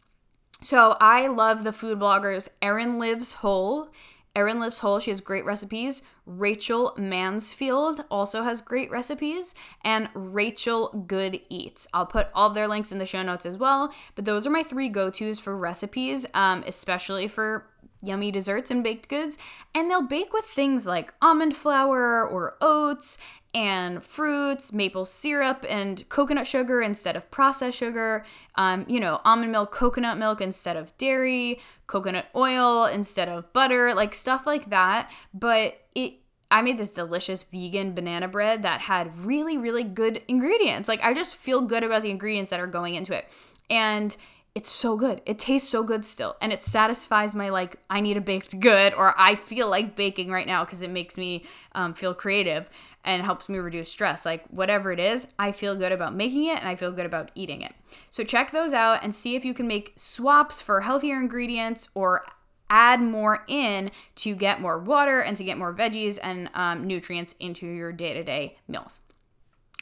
So 0.63 0.95
I 1.01 1.27
love 1.27 1.65
the 1.65 1.73
food 1.73 1.99
bloggers 1.99 2.47
Erin 2.61 2.97
Lives 2.97 3.33
Whole. 3.33 3.89
Erin 4.33 4.61
Lives 4.61 4.79
Whole, 4.79 4.99
she 4.99 5.11
has 5.11 5.19
great 5.19 5.43
recipes. 5.43 6.01
Rachel 6.25 6.93
Mansfield 6.97 8.05
also 8.09 8.43
has 8.43 8.61
great 8.61 8.89
recipes. 8.89 9.53
And 9.83 10.07
Rachael 10.13 11.03
Good 11.05 11.41
Eats. 11.49 11.85
I'll 11.93 12.05
put 12.05 12.29
all 12.33 12.47
of 12.47 12.55
their 12.55 12.69
links 12.69 12.93
in 12.93 12.97
the 12.97 13.05
show 13.05 13.21
notes 13.21 13.45
as 13.45 13.57
well. 13.57 13.93
But 14.15 14.23
those 14.23 14.47
are 14.47 14.51
my 14.51 14.63
three 14.63 14.87
go 14.87 15.09
tos 15.09 15.37
for 15.37 15.55
recipes, 15.55 16.25
um, 16.33 16.63
especially 16.65 17.27
for 17.27 17.67
yummy 18.03 18.31
desserts 18.31 18.69
and 18.69 18.83
baked 18.83 19.09
goods. 19.09 19.37
And 19.73 19.89
they'll 19.89 20.07
bake 20.07 20.33
with 20.33 20.45
things 20.45 20.85
like 20.85 21.13
almond 21.21 21.55
flour 21.55 22.27
or 22.27 22.57
oats 22.61 23.17
and 23.55 24.03
fruits, 24.03 24.73
maple 24.73 25.05
syrup, 25.05 25.63
and 25.69 26.07
coconut 26.09 26.47
sugar 26.47 26.81
instead 26.81 27.15
of 27.15 27.29
processed 27.29 27.77
sugar. 27.77 28.25
Um, 28.55 28.85
you 28.87 28.99
know, 28.99 29.21
almond 29.23 29.51
milk, 29.51 29.71
coconut 29.71 30.17
milk 30.17 30.41
instead 30.41 30.75
of 30.75 30.95
dairy, 30.97 31.59
coconut 31.87 32.25
oil 32.35 32.85
instead 32.85 33.29
of 33.29 33.51
butter, 33.53 33.93
like 33.93 34.15
stuff 34.15 34.47
like 34.47 34.69
that. 34.69 35.11
But 35.33 35.75
it 35.95 36.15
I 36.53 36.61
made 36.61 36.77
this 36.77 36.91
delicious 36.91 37.41
vegan 37.41 37.93
banana 37.93 38.27
bread 38.27 38.61
that 38.61 38.81
had 38.81 39.25
really, 39.25 39.57
really 39.57 39.83
good 39.83 40.21
ingredients. 40.27 40.87
Like, 40.87 41.03
I 41.03 41.15
just 41.15 41.35
feel 41.35 41.61
good 41.61 41.83
about 41.83 42.03
the 42.03 42.11
ingredients 42.11 42.51
that 42.51 42.59
are 42.59 42.67
going 42.67 42.93
into 42.93 43.11
it. 43.17 43.27
And 43.71 44.15
it's 44.55 44.69
so 44.69 44.95
good. 44.97 45.21
It 45.25 45.39
tastes 45.39 45.67
so 45.67 45.83
good 45.83 46.05
still. 46.05 46.35
And 46.39 46.53
it 46.53 46.63
satisfies 46.63 47.33
my, 47.33 47.49
like, 47.49 47.77
I 47.89 48.01
need 48.01 48.17
a 48.17 48.21
baked 48.21 48.59
good 48.59 48.93
or 48.93 49.15
I 49.17 49.33
feel 49.33 49.67
like 49.67 49.95
baking 49.95 50.29
right 50.29 50.45
now 50.45 50.63
because 50.63 50.83
it 50.83 50.91
makes 50.91 51.17
me 51.17 51.43
um, 51.73 51.95
feel 51.95 52.13
creative 52.13 52.69
and 53.03 53.23
helps 53.23 53.49
me 53.49 53.57
reduce 53.57 53.89
stress. 53.89 54.25
Like, 54.25 54.45
whatever 54.49 54.91
it 54.91 54.99
is, 54.99 55.25
I 55.39 55.53
feel 55.53 55.75
good 55.75 55.91
about 55.91 56.13
making 56.13 56.45
it 56.45 56.59
and 56.59 56.67
I 56.67 56.75
feel 56.75 56.91
good 56.91 57.07
about 57.07 57.31
eating 57.33 57.63
it. 57.63 57.73
So, 58.11 58.23
check 58.23 58.51
those 58.51 58.73
out 58.73 59.03
and 59.03 59.15
see 59.15 59.35
if 59.35 59.43
you 59.43 59.55
can 59.55 59.67
make 59.67 59.93
swaps 59.95 60.61
for 60.61 60.81
healthier 60.81 61.19
ingredients 61.19 61.89
or 61.95 62.23
add 62.69 63.01
more 63.01 63.43
in 63.47 63.89
to 64.15 64.35
get 64.35 64.61
more 64.61 64.77
water 64.77 65.19
and 65.19 65.35
to 65.37 65.43
get 65.43 65.57
more 65.57 65.73
veggies 65.73 66.19
and 66.21 66.49
um, 66.53 66.85
nutrients 66.85 67.33
into 67.39 67.67
your 67.67 67.91
day 67.91 68.13
to 68.13 68.23
day 68.23 68.57
meals. 68.67 69.01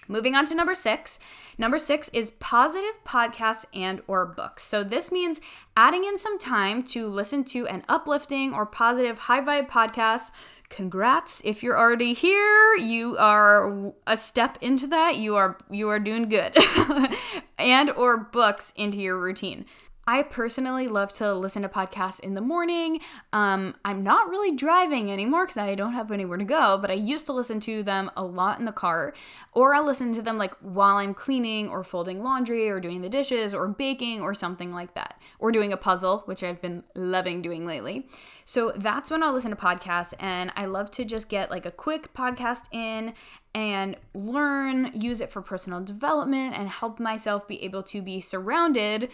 Moving 0.07 0.35
on 0.35 0.45
to 0.47 0.55
number 0.55 0.75
six. 0.75 1.19
Number 1.57 1.77
six 1.77 2.09
is 2.09 2.31
positive 2.31 3.03
podcasts 3.05 3.65
and 3.73 4.01
or 4.07 4.25
books. 4.25 4.63
So 4.63 4.83
this 4.83 5.11
means 5.11 5.39
adding 5.77 6.03
in 6.03 6.17
some 6.17 6.39
time 6.39 6.83
to 6.87 7.07
listen 7.07 7.43
to 7.45 7.67
an 7.67 7.83
uplifting 7.87 8.53
or 8.53 8.65
positive 8.65 9.19
high 9.19 9.41
vibe 9.41 9.69
podcast. 9.69 10.31
Congrats 10.69 11.41
if 11.43 11.61
you're 11.61 11.77
already 11.77 12.13
here. 12.13 12.75
You 12.75 13.17
are 13.17 13.93
a 14.07 14.15
step 14.15 14.57
into 14.61 14.87
that. 14.87 15.17
You 15.17 15.35
are 15.35 15.57
you 15.69 15.89
are 15.89 15.99
doing 15.99 16.29
good. 16.29 16.57
and 17.59 17.89
or 17.91 18.17
books 18.17 18.71
into 18.75 18.99
your 18.99 19.19
routine. 19.19 19.65
I 20.07 20.23
personally 20.23 20.87
love 20.87 21.13
to 21.13 21.33
listen 21.33 21.61
to 21.61 21.69
podcasts 21.69 22.19
in 22.19 22.33
the 22.33 22.41
morning. 22.41 23.01
Um, 23.33 23.75
I'm 23.85 24.03
not 24.03 24.29
really 24.29 24.55
driving 24.55 25.11
anymore 25.11 25.45
because 25.45 25.57
I 25.57 25.75
don't 25.75 25.93
have 25.93 26.11
anywhere 26.11 26.39
to 26.39 26.43
go, 26.43 26.77
but 26.81 26.89
I 26.89 26.95
used 26.95 27.27
to 27.27 27.33
listen 27.33 27.59
to 27.61 27.83
them 27.83 28.09
a 28.17 28.23
lot 28.23 28.57
in 28.57 28.65
the 28.65 28.71
car, 28.71 29.13
or 29.53 29.75
I'll 29.75 29.85
listen 29.85 30.13
to 30.15 30.21
them 30.21 30.37
like 30.37 30.55
while 30.55 30.97
I'm 30.97 31.13
cleaning 31.13 31.69
or 31.69 31.83
folding 31.83 32.23
laundry 32.23 32.67
or 32.69 32.79
doing 32.79 33.01
the 33.01 33.09
dishes 33.09 33.53
or 33.53 33.67
baking 33.67 34.21
or 34.21 34.33
something 34.33 34.73
like 34.73 34.95
that, 34.95 35.21
or 35.39 35.51
doing 35.51 35.71
a 35.71 35.77
puzzle, 35.77 36.23
which 36.25 36.43
I've 36.43 36.61
been 36.61 36.83
loving 36.95 37.41
doing 37.41 37.65
lately. 37.65 38.07
So 38.43 38.73
that's 38.75 39.11
when 39.11 39.21
I'll 39.21 39.33
listen 39.33 39.51
to 39.51 39.57
podcasts, 39.57 40.15
and 40.19 40.51
I 40.55 40.65
love 40.65 40.89
to 40.91 41.05
just 41.05 41.29
get 41.29 41.51
like 41.51 41.65
a 41.67 41.71
quick 41.71 42.13
podcast 42.13 42.63
in 42.71 43.13
and 43.53 43.97
learn, 44.13 44.91
use 44.93 45.21
it 45.21 45.29
for 45.29 45.41
personal 45.41 45.81
development, 45.81 46.57
and 46.57 46.69
help 46.69 46.99
myself 46.99 47.47
be 47.47 47.61
able 47.63 47.83
to 47.83 48.01
be 48.01 48.19
surrounded 48.19 49.09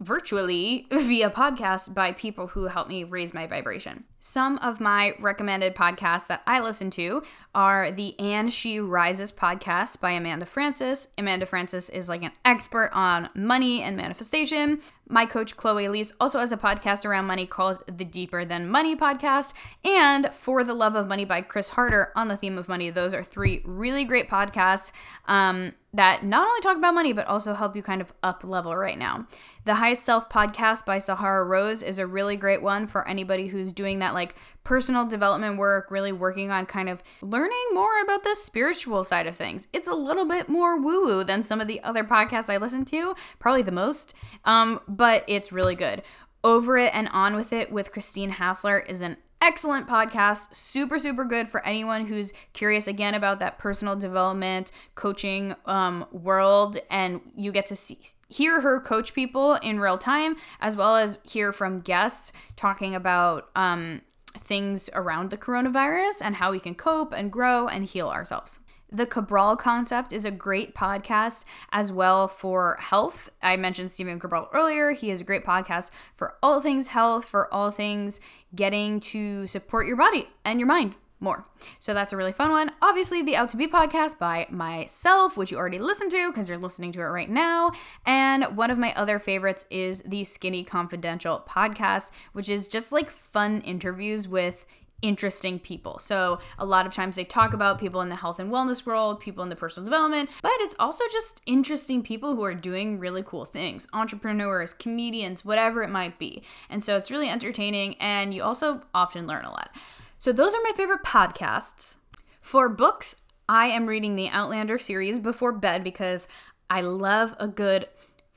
virtually 0.00 0.86
via 0.92 1.30
podcast 1.30 1.94
by 1.94 2.12
people 2.12 2.48
who 2.48 2.64
help 2.64 2.88
me 2.88 3.04
raise 3.04 3.32
my 3.32 3.46
vibration. 3.46 4.04
Some 4.22 4.58
of 4.58 4.80
my 4.80 5.14
recommended 5.18 5.74
podcasts 5.74 6.26
that 6.26 6.42
I 6.46 6.60
listen 6.60 6.90
to 6.90 7.22
are 7.54 7.90
the 7.90 8.14
And 8.20 8.52
She 8.52 8.78
Rises 8.78 9.32
podcast 9.32 9.98
by 9.98 10.10
Amanda 10.10 10.44
Frances. 10.44 11.08
Amanda 11.16 11.46
Frances 11.46 11.88
is 11.88 12.10
like 12.10 12.22
an 12.22 12.32
expert 12.44 12.90
on 12.92 13.30
money 13.34 13.80
and 13.80 13.96
manifestation. 13.96 14.82
My 15.12 15.26
coach 15.26 15.56
Chloe 15.56 15.86
Elise 15.86 16.12
also 16.20 16.38
has 16.38 16.52
a 16.52 16.56
podcast 16.56 17.04
around 17.04 17.26
money 17.26 17.44
called 17.44 17.82
the 17.88 18.04
Deeper 18.04 18.44
Than 18.44 18.68
Money 18.68 18.94
podcast, 18.94 19.54
and 19.84 20.32
For 20.32 20.62
the 20.62 20.72
Love 20.72 20.94
of 20.94 21.08
Money 21.08 21.24
by 21.24 21.40
Chris 21.40 21.70
Harder 21.70 22.12
on 22.14 22.28
the 22.28 22.36
theme 22.36 22.56
of 22.56 22.68
money. 22.68 22.90
Those 22.90 23.12
are 23.12 23.24
three 23.24 23.60
really 23.64 24.04
great 24.04 24.28
podcasts 24.28 24.92
um, 25.26 25.72
that 25.92 26.24
not 26.24 26.46
only 26.46 26.60
talk 26.60 26.76
about 26.76 26.94
money 26.94 27.12
but 27.12 27.26
also 27.26 27.54
help 27.54 27.74
you 27.74 27.82
kind 27.82 28.00
of 28.00 28.12
up 28.22 28.44
level 28.44 28.76
right 28.76 28.96
now. 28.96 29.26
The 29.64 29.74
Highest 29.74 30.04
Self 30.04 30.28
podcast 30.28 30.86
by 30.86 30.98
Sahara 30.98 31.42
Rose 31.44 31.82
is 31.82 31.98
a 31.98 32.06
really 32.06 32.36
great 32.36 32.62
one 32.62 32.86
for 32.86 33.06
anybody 33.08 33.48
who's 33.48 33.72
doing 33.72 33.98
that 34.10 34.14
like 34.14 34.34
personal 34.64 35.06
development 35.06 35.56
work, 35.56 35.90
really 35.90 36.12
working 36.12 36.50
on 36.50 36.66
kind 36.66 36.88
of 36.88 37.02
learning 37.22 37.64
more 37.72 38.00
about 38.02 38.24
the 38.24 38.34
spiritual 38.34 39.04
side 39.04 39.26
of 39.26 39.36
things. 39.36 39.66
It's 39.72 39.88
a 39.88 39.94
little 39.94 40.26
bit 40.26 40.48
more 40.48 40.80
woo 40.80 41.04
woo 41.04 41.24
than 41.24 41.42
some 41.42 41.60
of 41.60 41.68
the 41.68 41.82
other 41.82 42.04
podcasts 42.04 42.52
I 42.52 42.56
listen 42.56 42.84
to, 42.86 43.14
probably 43.38 43.62
the 43.62 43.72
most, 43.72 44.14
um, 44.44 44.80
but 44.88 45.24
it's 45.26 45.52
really 45.52 45.74
good. 45.74 46.02
Over 46.42 46.78
It 46.78 46.94
and 46.94 47.08
On 47.10 47.36
With 47.36 47.52
It 47.52 47.70
with 47.70 47.92
Christine 47.92 48.30
Hassler 48.30 48.78
is 48.78 49.02
an 49.02 49.16
excellent 49.40 49.86
podcast. 49.86 50.54
Super 50.54 50.98
super 50.98 51.24
good 51.24 51.48
for 51.48 51.64
anyone 51.64 52.06
who's 52.06 52.32
curious 52.52 52.86
again 52.86 53.14
about 53.14 53.40
that 53.40 53.58
personal 53.58 53.96
development 53.96 54.70
coaching 54.94 55.54
um, 55.66 56.06
world. 56.12 56.78
And 56.90 57.20
you 57.34 57.52
get 57.52 57.66
to 57.66 57.76
see 57.76 58.00
hear 58.28 58.60
her 58.60 58.80
coach 58.80 59.14
people 59.14 59.54
in 59.54 59.80
real 59.80 59.98
time 59.98 60.36
as 60.60 60.76
well 60.76 60.96
as 60.96 61.18
hear 61.24 61.52
from 61.52 61.80
guests 61.80 62.32
talking 62.56 62.94
about 62.94 63.50
um, 63.56 64.02
things 64.38 64.88
around 64.94 65.30
the 65.30 65.36
coronavirus 65.36 66.22
and 66.22 66.36
how 66.36 66.52
we 66.52 66.60
can 66.60 66.74
cope 66.74 67.12
and 67.12 67.32
grow 67.32 67.66
and 67.66 67.84
heal 67.84 68.08
ourselves 68.08 68.60
the 68.92 69.06
Cabral 69.06 69.56
Concept 69.56 70.12
is 70.12 70.24
a 70.24 70.30
great 70.30 70.74
podcast 70.74 71.44
as 71.72 71.92
well 71.92 72.28
for 72.28 72.76
health. 72.80 73.30
I 73.42 73.56
mentioned 73.56 73.90
Stephen 73.90 74.18
Cabral 74.18 74.48
earlier. 74.52 74.92
He 74.92 75.10
has 75.10 75.20
a 75.20 75.24
great 75.24 75.44
podcast 75.44 75.90
for 76.14 76.36
all 76.42 76.60
things 76.60 76.88
health, 76.88 77.24
for 77.24 77.52
all 77.52 77.70
things 77.70 78.20
getting 78.54 79.00
to 79.00 79.46
support 79.46 79.86
your 79.86 79.96
body 79.96 80.28
and 80.44 80.58
your 80.58 80.66
mind 80.66 80.94
more. 81.20 81.44
So 81.78 81.92
that's 81.92 82.12
a 82.12 82.16
really 82.16 82.32
fun 82.32 82.50
one. 82.50 82.72
Obviously, 82.80 83.22
the 83.22 83.36
Out 83.36 83.50
to 83.50 83.56
Be 83.56 83.66
podcast 83.68 84.18
by 84.18 84.46
myself, 84.50 85.36
which 85.36 85.50
you 85.50 85.58
already 85.58 85.78
listened 85.78 86.10
to 86.12 86.30
because 86.30 86.48
you're 86.48 86.58
listening 86.58 86.92
to 86.92 87.00
it 87.00 87.04
right 87.04 87.28
now. 87.28 87.72
And 88.06 88.56
one 88.56 88.70
of 88.70 88.78
my 88.78 88.94
other 88.94 89.18
favorites 89.18 89.66
is 89.70 90.02
the 90.06 90.24
Skinny 90.24 90.64
Confidential 90.64 91.44
podcast, 91.46 92.10
which 92.32 92.48
is 92.48 92.68
just 92.68 92.90
like 92.90 93.10
fun 93.10 93.60
interviews 93.60 94.28
with 94.28 94.66
interesting 95.02 95.58
people. 95.58 95.98
So, 95.98 96.38
a 96.58 96.64
lot 96.64 96.86
of 96.86 96.94
times 96.94 97.16
they 97.16 97.24
talk 97.24 97.52
about 97.52 97.78
people 97.78 98.00
in 98.00 98.08
the 98.08 98.16
health 98.16 98.38
and 98.38 98.50
wellness 98.52 98.84
world, 98.84 99.20
people 99.20 99.42
in 99.42 99.48
the 99.48 99.56
personal 99.56 99.84
development, 99.84 100.30
but 100.42 100.52
it's 100.56 100.76
also 100.78 101.04
just 101.12 101.40
interesting 101.46 102.02
people 102.02 102.36
who 102.36 102.44
are 102.44 102.54
doing 102.54 102.98
really 102.98 103.22
cool 103.22 103.44
things 103.44 103.88
entrepreneurs, 103.92 104.74
comedians, 104.74 105.44
whatever 105.44 105.82
it 105.82 105.90
might 105.90 106.18
be. 106.18 106.42
And 106.68 106.82
so, 106.82 106.96
it's 106.96 107.10
really 107.10 107.28
entertaining, 107.28 107.96
and 107.96 108.34
you 108.34 108.42
also 108.42 108.82
often 108.94 109.26
learn 109.26 109.44
a 109.44 109.50
lot. 109.50 109.70
So, 110.18 110.32
those 110.32 110.54
are 110.54 110.62
my 110.64 110.72
favorite 110.76 111.02
podcasts. 111.02 111.96
For 112.40 112.68
books, 112.68 113.16
I 113.48 113.66
am 113.66 113.86
reading 113.86 114.16
the 114.16 114.28
Outlander 114.28 114.78
series 114.78 115.18
before 115.18 115.52
bed 115.52 115.82
because 115.82 116.28
I 116.68 116.82
love 116.82 117.34
a 117.40 117.48
good 117.48 117.88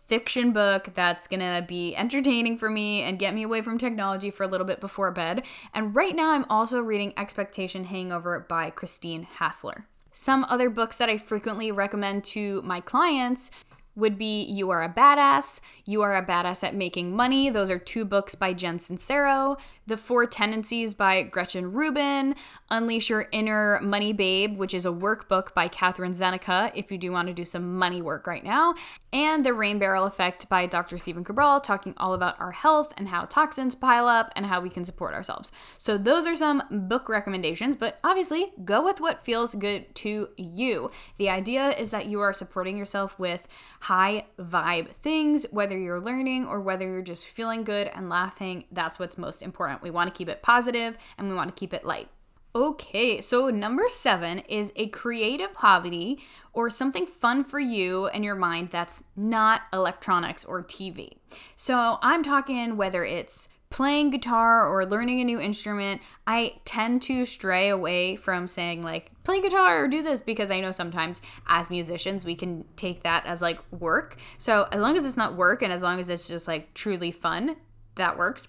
fiction 0.07 0.51
book 0.51 0.89
that's 0.93 1.27
gonna 1.27 1.63
be 1.67 1.95
entertaining 1.95 2.57
for 2.57 2.69
me 2.69 3.01
and 3.01 3.19
get 3.19 3.33
me 3.33 3.43
away 3.43 3.61
from 3.61 3.77
technology 3.77 4.29
for 4.29 4.43
a 4.43 4.47
little 4.47 4.67
bit 4.67 4.79
before 4.79 5.11
bed. 5.11 5.43
And 5.73 5.95
right 5.95 6.15
now, 6.15 6.31
I'm 6.31 6.45
also 6.49 6.81
reading 6.81 7.13
Expectation 7.17 7.85
Hangover 7.85 8.45
by 8.47 8.69
Christine 8.69 9.23
Hassler. 9.23 9.87
Some 10.11 10.45
other 10.47 10.69
books 10.69 10.97
that 10.97 11.09
I 11.09 11.17
frequently 11.17 11.71
recommend 11.71 12.23
to 12.25 12.61
my 12.61 12.79
clients 12.79 13.49
would 13.95 14.17
be 14.17 14.43
You 14.43 14.69
Are 14.71 14.83
a 14.83 14.89
Badass, 14.89 15.59
You 15.85 16.01
Are 16.01 16.15
a 16.15 16.25
Badass 16.25 16.63
at 16.63 16.75
Making 16.75 17.15
Money. 17.15 17.49
Those 17.49 17.69
are 17.69 17.79
two 17.79 18.05
books 18.05 18.35
by 18.35 18.53
Jen 18.53 18.79
Sincero. 18.79 19.57
The 19.85 19.97
Four 19.97 20.25
Tendencies 20.25 20.93
by 20.93 21.23
Gretchen 21.23 21.73
Rubin, 21.73 22.35
Unleash 22.69 23.09
Your 23.09 23.27
Inner 23.33 23.81
Money 23.81 24.13
Babe, 24.13 24.57
which 24.57 24.73
is 24.73 24.85
a 24.85 24.89
workbook 24.89 25.53
by 25.53 25.67
Kathrin 25.67 26.15
Zenkina 26.15 26.71
if 26.73 26.89
you 26.89 26.97
do 26.97 27.11
want 27.11 27.27
to 27.27 27.33
do 27.33 27.43
some 27.43 27.77
money 27.77 28.01
work 28.01 28.25
right 28.25 28.45
now, 28.45 28.75
and 29.11 29.45
The 29.45 29.53
Rain 29.53 29.79
Barrel 29.79 30.05
Effect 30.05 30.47
by 30.47 30.67
Dr. 30.67 30.97
Stephen 30.97 31.25
Cabral, 31.25 31.59
talking 31.59 31.93
all 31.97 32.13
about 32.13 32.39
our 32.39 32.51
health 32.51 32.93
and 32.95 33.09
how 33.09 33.25
toxins 33.25 33.75
pile 33.75 34.07
up 34.07 34.31
and 34.37 34.45
how 34.45 34.61
we 34.61 34.69
can 34.69 34.85
support 34.85 35.13
ourselves. 35.13 35.51
So, 35.77 35.97
those 35.97 36.25
are 36.25 36.35
some 36.37 36.63
book 36.71 37.09
recommendations, 37.09 37.75
but 37.75 37.99
obviously, 38.05 38.53
go 38.63 38.83
with 38.85 39.01
what 39.01 39.23
feels 39.23 39.53
good 39.53 39.93
to 39.95 40.29
you. 40.37 40.91
The 41.17 41.29
idea 41.29 41.71
is 41.71 41.89
that 41.89 42.05
you 42.05 42.21
are 42.21 42.31
supporting 42.31 42.77
yourself 42.77 43.19
with 43.19 43.49
high 43.83 44.23
vibe 44.39 44.87
things, 44.87 45.45
whether 45.51 45.77
you're 45.77 45.99
learning 45.99 46.47
or 46.47 46.61
whether 46.61 46.85
you're 46.85 47.01
just 47.01 47.27
feeling 47.27 47.65
good 47.65 47.87
and 47.93 48.07
laughing. 48.07 48.63
That's 48.71 48.97
what's 48.97 49.17
most 49.17 49.41
important. 49.41 49.81
We 49.81 49.91
want 49.91 50.13
to 50.13 50.17
keep 50.17 50.29
it 50.29 50.41
positive 50.41 50.97
and 51.17 51.27
we 51.27 51.35
want 51.35 51.53
to 51.53 51.59
keep 51.59 51.73
it 51.73 51.83
light. 51.83 52.07
Okay, 52.55 53.19
so 53.19 53.49
number 53.49 53.83
seven 53.89 54.39
is 54.39 54.71
a 54.77 54.87
creative 54.87 55.53
hobby 55.55 56.19
or 56.53 56.69
something 56.69 57.05
fun 57.05 57.43
for 57.43 57.59
you 57.59 58.07
and 58.07 58.23
your 58.23 58.35
mind 58.35 58.69
that's 58.71 59.03
not 59.17 59.63
electronics 59.73 60.45
or 60.45 60.63
TV. 60.63 61.17
So 61.57 61.97
I'm 62.01 62.23
talking 62.23 62.77
whether 62.77 63.03
it's 63.03 63.49
playing 63.73 64.11
guitar 64.11 64.67
or 64.67 64.85
learning 64.85 65.19
a 65.19 65.23
new 65.23 65.39
instrument, 65.41 65.99
I 66.27 66.61
tend 66.63 67.01
to 67.03 67.25
stray 67.25 67.69
away 67.69 68.15
from 68.15 68.47
saying 68.47 68.83
like 68.83 69.09
play 69.23 69.41
guitar 69.41 69.83
or 69.83 69.87
do 69.87 70.03
this 70.03 70.21
because 70.21 70.51
I 70.51 70.59
know 70.59 70.69
sometimes 70.69 71.23
as 71.47 71.71
musicians 71.71 72.23
we 72.23 72.35
can 72.35 72.65
take 72.75 73.01
that 73.01 73.25
as 73.25 73.41
like 73.41 73.59
work. 73.71 74.17
So 74.37 74.67
as 74.71 74.79
long 74.79 74.95
as 74.95 75.03
it's 75.07 75.17
not 75.17 75.35
work 75.35 75.63
and 75.63 75.73
as 75.73 75.81
long 75.81 75.99
as 75.99 76.07
it's 76.11 76.27
just 76.27 76.47
like 76.47 76.75
truly 76.75 77.09
fun, 77.09 77.55
that 77.95 78.15
works. 78.15 78.47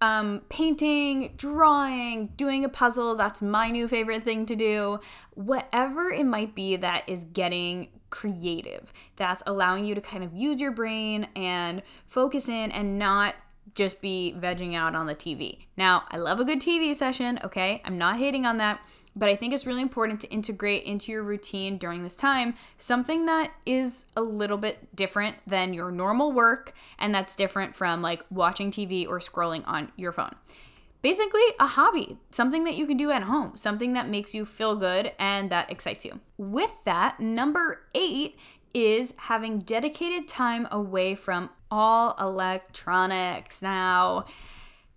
Um, 0.00 0.40
painting, 0.48 1.34
drawing, 1.36 2.28
doing 2.28 2.64
a 2.64 2.70
puzzle, 2.70 3.14
that's 3.14 3.42
my 3.42 3.70
new 3.70 3.86
favorite 3.86 4.22
thing 4.22 4.46
to 4.46 4.56
do. 4.56 5.00
Whatever 5.34 6.10
it 6.10 6.24
might 6.24 6.54
be 6.54 6.76
that 6.76 7.06
is 7.06 7.26
getting 7.26 7.88
creative, 8.08 8.90
that's 9.16 9.42
allowing 9.46 9.84
you 9.84 9.94
to 9.94 10.00
kind 10.00 10.24
of 10.24 10.32
use 10.32 10.62
your 10.62 10.72
brain 10.72 11.28
and 11.36 11.82
focus 12.06 12.48
in 12.48 12.72
and 12.72 12.98
not 12.98 13.34
just 13.74 14.00
be 14.00 14.34
vegging 14.38 14.74
out 14.74 14.94
on 14.94 15.06
the 15.06 15.14
TV. 15.14 15.58
Now, 15.76 16.04
I 16.10 16.16
love 16.18 16.40
a 16.40 16.44
good 16.44 16.60
TV 16.60 16.94
session, 16.94 17.38
okay? 17.44 17.82
I'm 17.84 17.98
not 17.98 18.18
hating 18.18 18.46
on 18.46 18.58
that, 18.58 18.80
but 19.14 19.28
I 19.28 19.36
think 19.36 19.52
it's 19.52 19.66
really 19.66 19.82
important 19.82 20.20
to 20.22 20.30
integrate 20.30 20.84
into 20.84 21.12
your 21.12 21.22
routine 21.22 21.78
during 21.78 22.02
this 22.02 22.16
time 22.16 22.54
something 22.78 23.26
that 23.26 23.52
is 23.66 24.06
a 24.16 24.22
little 24.22 24.56
bit 24.56 24.94
different 24.96 25.36
than 25.46 25.74
your 25.74 25.90
normal 25.90 26.32
work 26.32 26.72
and 26.98 27.14
that's 27.14 27.36
different 27.36 27.74
from 27.74 28.02
like 28.02 28.22
watching 28.30 28.70
TV 28.70 29.06
or 29.06 29.18
scrolling 29.18 29.62
on 29.66 29.92
your 29.96 30.12
phone. 30.12 30.34
Basically, 31.02 31.42
a 31.58 31.66
hobby, 31.66 32.16
something 32.30 32.62
that 32.62 32.76
you 32.76 32.86
can 32.86 32.96
do 32.96 33.10
at 33.10 33.24
home, 33.24 33.56
something 33.56 33.92
that 33.94 34.08
makes 34.08 34.34
you 34.34 34.46
feel 34.46 34.76
good 34.76 35.12
and 35.18 35.50
that 35.50 35.68
excites 35.68 36.04
you. 36.04 36.20
With 36.38 36.72
that, 36.84 37.18
number 37.18 37.86
eight 37.92 38.38
is 38.72 39.12
having 39.16 39.58
dedicated 39.58 40.28
time 40.28 40.68
away 40.70 41.16
from 41.16 41.50
all 41.72 42.14
electronics. 42.20 43.62
Now, 43.62 44.26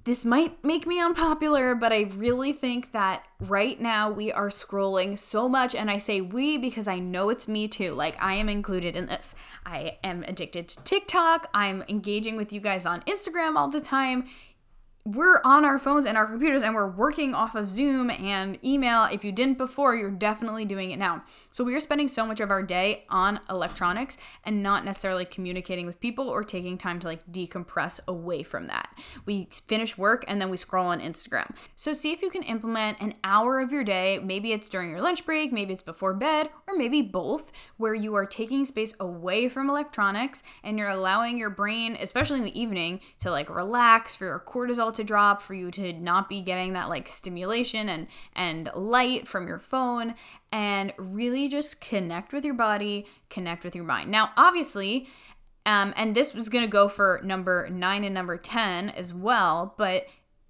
this 0.03 0.23
might 0.23 0.63
make 0.63 0.85
me 0.85 0.99
unpopular, 0.99 1.73
but 1.73 1.91
I 1.91 2.01
really 2.01 2.53
think 2.53 2.91
that 2.91 3.23
right 3.39 3.79
now 3.81 4.11
we 4.11 4.31
are 4.31 4.49
scrolling 4.49 5.17
so 5.17 5.49
much. 5.49 5.73
And 5.73 5.89
I 5.89 5.97
say 5.97 6.21
we 6.21 6.57
because 6.57 6.87
I 6.87 6.99
know 6.99 7.29
it's 7.29 7.47
me 7.47 7.67
too. 7.67 7.93
Like, 7.93 8.21
I 8.21 8.33
am 8.35 8.49
included 8.49 8.95
in 8.95 9.07
this. 9.07 9.33
I 9.65 9.97
am 10.03 10.23
addicted 10.23 10.67
to 10.67 10.83
TikTok. 10.83 11.49
I'm 11.55 11.83
engaging 11.89 12.35
with 12.35 12.53
you 12.53 12.59
guys 12.59 12.85
on 12.85 13.01
Instagram 13.03 13.55
all 13.55 13.69
the 13.69 13.81
time 13.81 14.25
we're 15.05 15.39
on 15.43 15.63
our 15.63 15.77
phones 15.77 16.07
and 16.07 16.17
our 16.17 16.25
computers 16.25 16.63
and 16.63 16.73
we're 16.73 16.89
working 16.89 17.35
off 17.35 17.53
of 17.53 17.69
Zoom 17.69 18.09
and 18.09 18.57
email. 18.65 19.03
If 19.03 19.23
you 19.23 19.31
didn't 19.31 19.59
before, 19.59 19.95
you're 19.95 20.09
definitely 20.09 20.65
doing 20.65 20.89
it 20.89 20.97
now. 20.97 21.23
So 21.51 21.63
we 21.63 21.75
are 21.75 21.79
spending 21.79 22.07
so 22.07 22.25
much 22.25 22.39
of 22.39 22.49
our 22.49 22.63
day 22.63 23.05
on 23.11 23.39
electronics 23.47 24.17
and 24.45 24.63
not 24.63 24.83
necessarily 24.83 25.23
communicating 25.23 25.85
with 25.85 25.99
people 25.99 26.27
or 26.27 26.43
taking 26.43 26.79
time 26.79 26.99
to 27.01 27.07
like 27.07 27.23
decompress 27.31 27.99
away 28.07 28.41
from 28.41 28.65
that. 28.65 28.89
We 29.27 29.47
finish 29.67 29.95
work 29.95 30.25
and 30.27 30.41
then 30.41 30.49
we 30.49 30.57
scroll 30.57 30.87
on 30.87 31.01
Instagram. 31.01 31.55
So 31.75 31.93
see 31.93 32.11
if 32.11 32.23
you 32.23 32.31
can 32.31 32.41
implement 32.41 32.99
an 32.99 33.13
hour 33.23 33.59
of 33.59 33.71
your 33.71 33.83
day. 33.83 34.17
Maybe 34.17 34.53
it's 34.53 34.69
during 34.69 34.89
your 34.89 35.01
lunch 35.01 35.23
break, 35.23 35.53
maybe 35.53 35.71
it's 35.71 35.83
before 35.83 36.15
bed, 36.15 36.49
or 36.67 36.75
maybe 36.75 37.03
both, 37.03 37.51
where 37.77 37.93
you 37.93 38.15
are 38.15 38.25
taking 38.25 38.65
space 38.65 38.95
away 38.99 39.49
from 39.49 39.69
electronics 39.69 40.41
and 40.63 40.79
you're 40.79 40.89
allowing 40.89 41.37
your 41.37 41.51
brain, 41.51 41.95
especially 42.01 42.39
in 42.39 42.43
the 42.43 42.59
evening, 42.59 43.01
to 43.19 43.29
like 43.29 43.51
relax 43.51 44.15
for 44.15 44.25
your 44.25 44.39
cortisol 44.39 44.94
to 44.95 45.03
drop, 45.03 45.41
for 45.41 45.53
you 45.53 45.71
to 45.71 45.93
not 45.93 46.29
be 46.29 46.41
getting 46.41 46.73
that 46.73 46.89
like 46.89 47.07
stimulation 47.07 47.89
and 47.89 48.07
and 48.33 48.69
light 48.75 49.27
from 49.27 49.47
your 49.47 49.59
phone 49.59 50.15
and 50.51 50.93
really 50.97 51.47
just 51.47 51.81
connect 51.81 52.33
with 52.33 52.45
your 52.45 52.53
body, 52.53 53.05
connect 53.29 53.63
with 53.63 53.75
your 53.75 53.85
mind. 53.85 54.09
Now, 54.09 54.31
obviously, 54.37 55.07
um, 55.65 55.93
and 55.97 56.15
this 56.15 56.33
was 56.33 56.49
going 56.49 56.63
to 56.63 56.69
go 56.69 56.87
for 56.87 57.21
number 57.23 57.69
nine 57.69 58.03
and 58.03 58.13
number 58.13 58.37
10 58.37 58.89
as 58.89 59.13
well, 59.13 59.73
but 59.77 60.05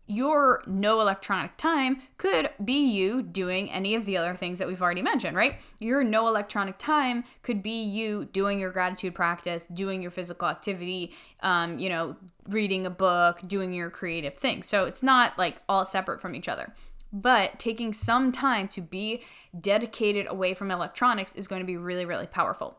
your 0.07 0.63
no 0.67 1.01
electronic 1.01 1.57
time 1.57 2.01
could 2.17 2.49
be 2.63 2.87
you 2.87 3.21
doing 3.21 3.71
any 3.71 3.95
of 3.95 4.05
the 4.05 4.17
other 4.17 4.35
things 4.35 4.59
that 4.59 4.67
we've 4.67 4.81
already 4.81 5.01
mentioned, 5.01 5.35
right? 5.35 5.55
Your 5.79 6.03
no 6.03 6.27
electronic 6.27 6.77
time 6.77 7.23
could 7.41 7.63
be 7.63 7.83
you 7.83 8.25
doing 8.25 8.59
your 8.59 8.71
gratitude 8.71 9.15
practice, 9.15 9.65
doing 9.65 10.01
your 10.01 10.11
physical 10.11 10.47
activity, 10.47 11.13
um, 11.41 11.79
you 11.79 11.89
know, 11.89 12.15
reading 12.49 12.85
a 12.85 12.91
book, 12.91 13.41
doing 13.47 13.73
your 13.73 13.89
creative 13.89 14.35
thing. 14.35 14.61
So 14.61 14.85
it's 14.85 15.01
not 15.01 15.37
like 15.37 15.61
all 15.67 15.85
separate 15.85 16.21
from 16.21 16.35
each 16.35 16.47
other. 16.47 16.73
But 17.11 17.59
taking 17.59 17.93
some 17.93 18.31
time 18.31 18.67
to 18.69 18.81
be 18.81 19.23
dedicated 19.59 20.27
away 20.27 20.53
from 20.53 20.69
electronics 20.69 21.33
is 21.33 21.47
going 21.47 21.61
to 21.61 21.65
be 21.65 21.77
really, 21.77 22.05
really 22.05 22.27
powerful. 22.27 22.77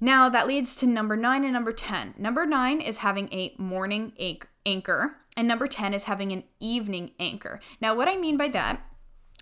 Now, 0.00 0.28
that 0.28 0.46
leads 0.46 0.74
to 0.76 0.86
number 0.86 1.16
nine 1.16 1.44
and 1.44 1.52
number 1.52 1.72
10. 1.72 2.14
Number 2.18 2.46
nine 2.46 2.80
is 2.80 2.98
having 2.98 3.32
a 3.32 3.54
morning 3.58 4.12
anchor, 4.66 5.16
and 5.36 5.48
number 5.48 5.66
10 5.66 5.94
is 5.94 6.04
having 6.04 6.32
an 6.32 6.44
evening 6.60 7.12
anchor. 7.18 7.60
Now, 7.80 7.94
what 7.94 8.08
I 8.08 8.16
mean 8.16 8.36
by 8.36 8.48
that 8.48 8.80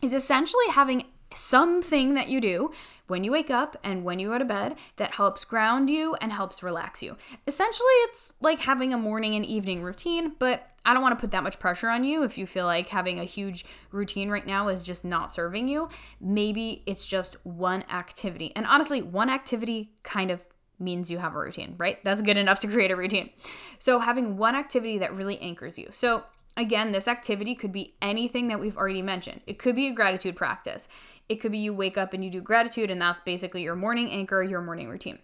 is 0.02 0.14
essentially 0.14 0.68
having 0.70 1.05
something 1.35 2.14
that 2.14 2.28
you 2.28 2.40
do 2.40 2.70
when 3.07 3.24
you 3.24 3.33
wake 3.33 3.50
up 3.50 3.76
and 3.83 4.05
when 4.05 4.18
you 4.18 4.28
go 4.28 4.38
to 4.38 4.44
bed 4.44 4.74
that 4.96 5.12
helps 5.12 5.44
ground 5.44 5.88
you 5.88 6.14
and 6.16 6.33
helps 6.33 6.62
relax 6.62 7.02
you. 7.02 7.16
Essentially, 7.46 7.92
it's 8.05 8.33
like 8.40 8.61
having 8.61 8.92
a 8.92 8.98
morning 8.98 9.35
and 9.35 9.44
evening 9.44 9.83
routine, 9.83 10.35
but 10.38 10.68
I 10.85 10.92
don't 10.92 11.02
want 11.02 11.16
to 11.16 11.20
put 11.20 11.31
that 11.31 11.44
much 11.44 11.59
pressure 11.59 11.88
on 11.88 12.05
you 12.05 12.24
if 12.24 12.37
you 12.37 12.46
feel 12.46 12.66
like 12.66 12.88
having 12.88 13.20
a 13.20 13.24
huge 13.24 13.64
routine 13.92 14.31
right 14.31 14.46
now 14.46 14.68
is 14.68 14.83
just 14.83 15.05
not 15.05 15.33
serving 15.33 15.68
you. 15.68 15.88
Maybe 16.20 16.83
it's 16.87 17.07
just 17.07 17.37
one 17.44 17.85
activity. 17.90 18.52
And 18.57 18.66
honestly, 18.66 19.00
one 19.00 19.31
activity 19.31 19.92
kind 20.02 20.31
of 20.31 20.44
means 20.82 21.10
you 21.10 21.18
have 21.18 21.34
a 21.34 21.38
routine, 21.38 21.74
right? 21.78 21.98
That's 22.04 22.22
good 22.22 22.36
enough 22.36 22.60
to 22.60 22.68
create 22.68 22.90
a 22.90 22.96
routine. 22.96 23.30
So, 23.78 23.98
having 23.98 24.36
one 24.36 24.54
activity 24.54 24.98
that 24.98 25.14
really 25.14 25.38
anchors 25.40 25.78
you. 25.78 25.88
So, 25.90 26.24
again, 26.56 26.92
this 26.92 27.08
activity 27.08 27.54
could 27.54 27.72
be 27.72 27.94
anything 28.02 28.48
that 28.48 28.60
we've 28.60 28.76
already 28.76 29.02
mentioned. 29.02 29.40
It 29.46 29.58
could 29.58 29.76
be 29.76 29.86
a 29.86 29.92
gratitude 29.92 30.36
practice. 30.36 30.88
It 31.28 31.36
could 31.36 31.52
be 31.52 31.58
you 31.58 31.72
wake 31.72 31.96
up 31.96 32.12
and 32.12 32.24
you 32.24 32.30
do 32.30 32.40
gratitude, 32.40 32.90
and 32.90 33.00
that's 33.00 33.20
basically 33.20 33.62
your 33.62 33.76
morning 33.76 34.10
anchor, 34.10 34.42
your 34.42 34.60
morning 34.60 34.88
routine. 34.88 35.18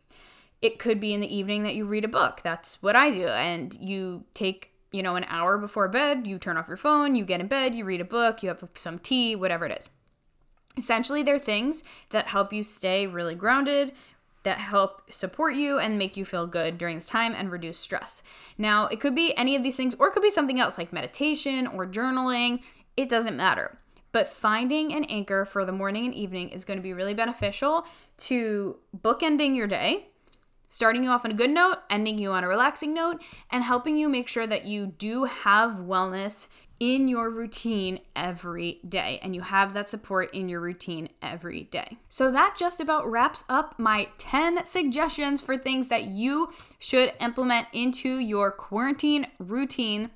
It 0.62 0.78
could 0.78 1.00
be 1.00 1.12
in 1.12 1.20
the 1.20 1.34
evening 1.34 1.62
that 1.64 1.74
you 1.74 1.84
read 1.84 2.04
a 2.04 2.08
book. 2.08 2.40
That's 2.42 2.82
what 2.82 2.96
I 2.96 3.10
do. 3.10 3.26
And 3.26 3.76
you 3.80 4.24
take, 4.34 4.72
you 4.90 5.02
know, 5.02 5.16
an 5.16 5.24
hour 5.28 5.58
before 5.58 5.86
bed, 5.88 6.26
you 6.26 6.38
turn 6.38 6.56
off 6.56 6.66
your 6.66 6.76
phone, 6.76 7.14
you 7.14 7.24
get 7.24 7.40
in 7.40 7.46
bed, 7.46 7.74
you 7.74 7.84
read 7.84 8.00
a 8.00 8.04
book, 8.04 8.42
you 8.42 8.48
have 8.48 8.64
some 8.74 8.98
tea, 8.98 9.36
whatever 9.36 9.66
it 9.66 9.78
is. 9.78 9.88
Essentially, 10.76 11.22
they're 11.22 11.38
things 11.38 11.82
that 12.10 12.28
help 12.28 12.52
you 12.52 12.62
stay 12.62 13.06
really 13.06 13.34
grounded, 13.34 13.92
that 14.42 14.58
help 14.58 15.12
support 15.12 15.54
you 15.54 15.78
and 15.78 15.98
make 15.98 16.16
you 16.16 16.24
feel 16.24 16.46
good 16.46 16.78
during 16.78 16.96
this 16.96 17.06
time 17.06 17.34
and 17.34 17.50
reduce 17.50 17.78
stress. 17.78 18.22
Now, 18.56 18.86
it 18.86 19.00
could 19.00 19.14
be 19.14 19.36
any 19.36 19.56
of 19.56 19.62
these 19.62 19.76
things, 19.76 19.94
or 19.98 20.08
it 20.08 20.12
could 20.12 20.22
be 20.22 20.30
something 20.30 20.60
else 20.60 20.78
like 20.78 20.92
meditation 20.92 21.66
or 21.66 21.86
journaling. 21.86 22.62
It 22.96 23.08
doesn't 23.08 23.36
matter. 23.36 23.78
But 24.12 24.28
finding 24.28 24.94
an 24.94 25.04
anchor 25.04 25.44
for 25.44 25.64
the 25.64 25.72
morning 25.72 26.06
and 26.06 26.14
evening 26.14 26.48
is 26.50 26.64
going 26.64 26.78
to 26.78 26.82
be 26.82 26.94
really 26.94 27.14
beneficial 27.14 27.86
to 28.18 28.78
bookending 28.96 29.54
your 29.54 29.66
day, 29.66 30.08
starting 30.68 31.04
you 31.04 31.10
off 31.10 31.24
on 31.24 31.30
a 31.30 31.34
good 31.34 31.50
note, 31.50 31.78
ending 31.90 32.18
you 32.18 32.30
on 32.32 32.42
a 32.42 32.48
relaxing 32.48 32.94
note, 32.94 33.22
and 33.50 33.64
helping 33.64 33.96
you 33.96 34.08
make 34.08 34.28
sure 34.28 34.46
that 34.46 34.64
you 34.64 34.86
do 34.86 35.24
have 35.24 35.72
wellness 35.72 36.48
in 36.80 37.08
your 37.08 37.30
routine 37.30 37.98
every 38.14 38.80
day 38.88 39.18
and 39.22 39.34
you 39.34 39.40
have 39.40 39.72
that 39.72 39.90
support 39.90 40.32
in 40.32 40.48
your 40.48 40.60
routine 40.60 41.08
every 41.22 41.64
day. 41.64 41.98
So 42.08 42.30
that 42.30 42.56
just 42.58 42.80
about 42.80 43.10
wraps 43.10 43.44
up 43.48 43.78
my 43.78 44.08
10 44.18 44.64
suggestions 44.64 45.40
for 45.40 45.56
things 45.56 45.88
that 45.88 46.04
you 46.04 46.52
should 46.78 47.12
implement 47.20 47.68
into 47.72 48.18
your 48.18 48.50
quarantine 48.50 49.26
routine 49.38 50.10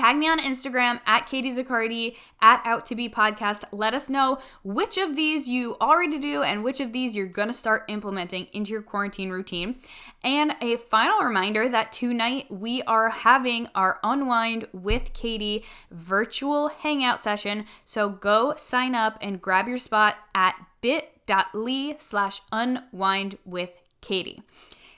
Tag 0.00 0.16
me 0.16 0.28
on 0.28 0.38
Instagram 0.38 0.98
at 1.04 1.26
Katie 1.26 1.52
Zaccardi 1.52 2.16
at 2.40 2.62
Out 2.64 2.86
to 2.86 2.94
Be 2.94 3.10
Podcast. 3.10 3.64
Let 3.70 3.92
us 3.92 4.08
know 4.08 4.38
which 4.64 4.96
of 4.96 5.14
these 5.14 5.46
you 5.46 5.76
already 5.78 6.18
do 6.18 6.42
and 6.42 6.64
which 6.64 6.80
of 6.80 6.94
these 6.94 7.14
you're 7.14 7.26
gonna 7.26 7.52
start 7.52 7.84
implementing 7.86 8.46
into 8.54 8.72
your 8.72 8.80
quarantine 8.80 9.28
routine. 9.28 9.78
And 10.24 10.56
a 10.62 10.78
final 10.78 11.20
reminder 11.20 11.68
that 11.68 11.92
tonight 11.92 12.50
we 12.50 12.80
are 12.84 13.10
having 13.10 13.68
our 13.74 13.98
Unwind 14.02 14.68
with 14.72 15.12
Katie 15.12 15.66
virtual 15.90 16.68
hangout 16.68 17.20
session. 17.20 17.66
So 17.84 18.08
go 18.08 18.54
sign 18.56 18.94
up 18.94 19.18
and 19.20 19.38
grab 19.42 19.68
your 19.68 19.76
spot 19.76 20.16
at 20.34 20.54
bit.ly 20.80 21.96
slash 21.98 22.40
unwind 22.50 23.36
with 23.44 23.82
Katie. 24.00 24.42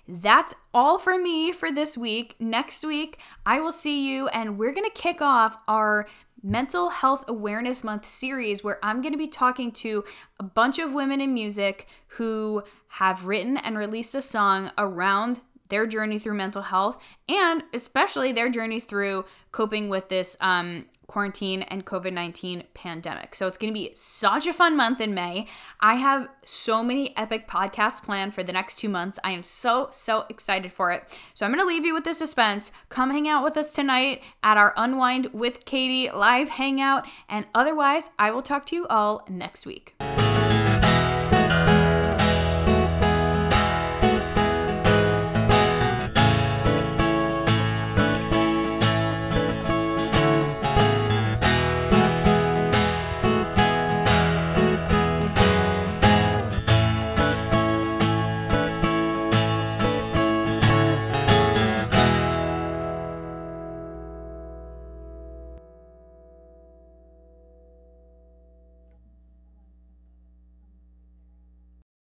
That's 0.08 0.54
all 0.74 0.98
for 0.98 1.18
me 1.18 1.52
for 1.52 1.70
this 1.70 1.96
week. 1.96 2.34
Next 2.38 2.84
week, 2.84 3.18
I 3.46 3.60
will 3.60 3.72
see 3.72 4.08
you, 4.10 4.28
and 4.28 4.58
we're 4.58 4.72
going 4.72 4.88
to 4.90 5.00
kick 5.00 5.22
off 5.22 5.56
our 5.68 6.06
Mental 6.42 6.90
Health 6.90 7.24
Awareness 7.28 7.84
Month 7.84 8.04
series 8.04 8.64
where 8.64 8.78
I'm 8.82 9.00
going 9.00 9.12
to 9.12 9.18
be 9.18 9.28
talking 9.28 9.70
to 9.72 10.04
a 10.40 10.42
bunch 10.42 10.78
of 10.80 10.92
women 10.92 11.20
in 11.20 11.32
music 11.32 11.86
who 12.08 12.64
have 12.88 13.26
written 13.26 13.56
and 13.56 13.78
released 13.78 14.14
a 14.16 14.22
song 14.22 14.72
around 14.76 15.40
their 15.68 15.86
journey 15.86 16.18
through 16.18 16.34
mental 16.34 16.62
health 16.62 17.02
and 17.30 17.62
especially 17.72 18.30
their 18.32 18.50
journey 18.50 18.78
through 18.78 19.24
coping 19.52 19.88
with 19.88 20.08
this 20.10 20.36
um, 20.40 20.84
quarantine 21.12 21.60
and 21.62 21.84
COVID 21.84 22.12
19 22.12 22.64
pandemic. 22.72 23.34
So 23.34 23.46
it's 23.46 23.58
going 23.58 23.72
to 23.72 23.78
be 23.78 23.92
such 23.94 24.46
a 24.46 24.52
fun 24.52 24.78
month 24.78 24.98
in 24.98 25.12
May. 25.12 25.46
I 25.80 25.96
have 25.96 26.28
so 26.42 26.82
many 26.82 27.14
epic 27.18 27.46
podcasts 27.46 28.02
planned 28.02 28.34
for 28.34 28.42
the 28.42 28.52
next 28.52 28.78
two 28.78 28.88
months. 28.88 29.18
I 29.22 29.32
am 29.32 29.42
so, 29.42 29.88
so 29.92 30.24
excited 30.30 30.72
for 30.72 30.90
it. 30.90 31.04
So 31.34 31.44
I'm 31.44 31.52
going 31.52 31.62
to 31.62 31.68
leave 31.68 31.84
you 31.84 31.92
with 31.92 32.04
the 32.04 32.14
suspense. 32.14 32.72
Come 32.88 33.10
hang 33.10 33.28
out 33.28 33.44
with 33.44 33.58
us 33.58 33.74
tonight 33.74 34.22
at 34.42 34.56
our 34.56 34.72
Unwind 34.74 35.26
with 35.34 35.66
Katie 35.66 36.10
live 36.10 36.48
hangout. 36.48 37.06
And 37.28 37.46
otherwise, 37.54 38.08
I 38.18 38.30
will 38.30 38.42
talk 38.42 38.64
to 38.66 38.76
you 38.76 38.86
all 38.86 39.26
next 39.28 39.66
week. 39.66 39.94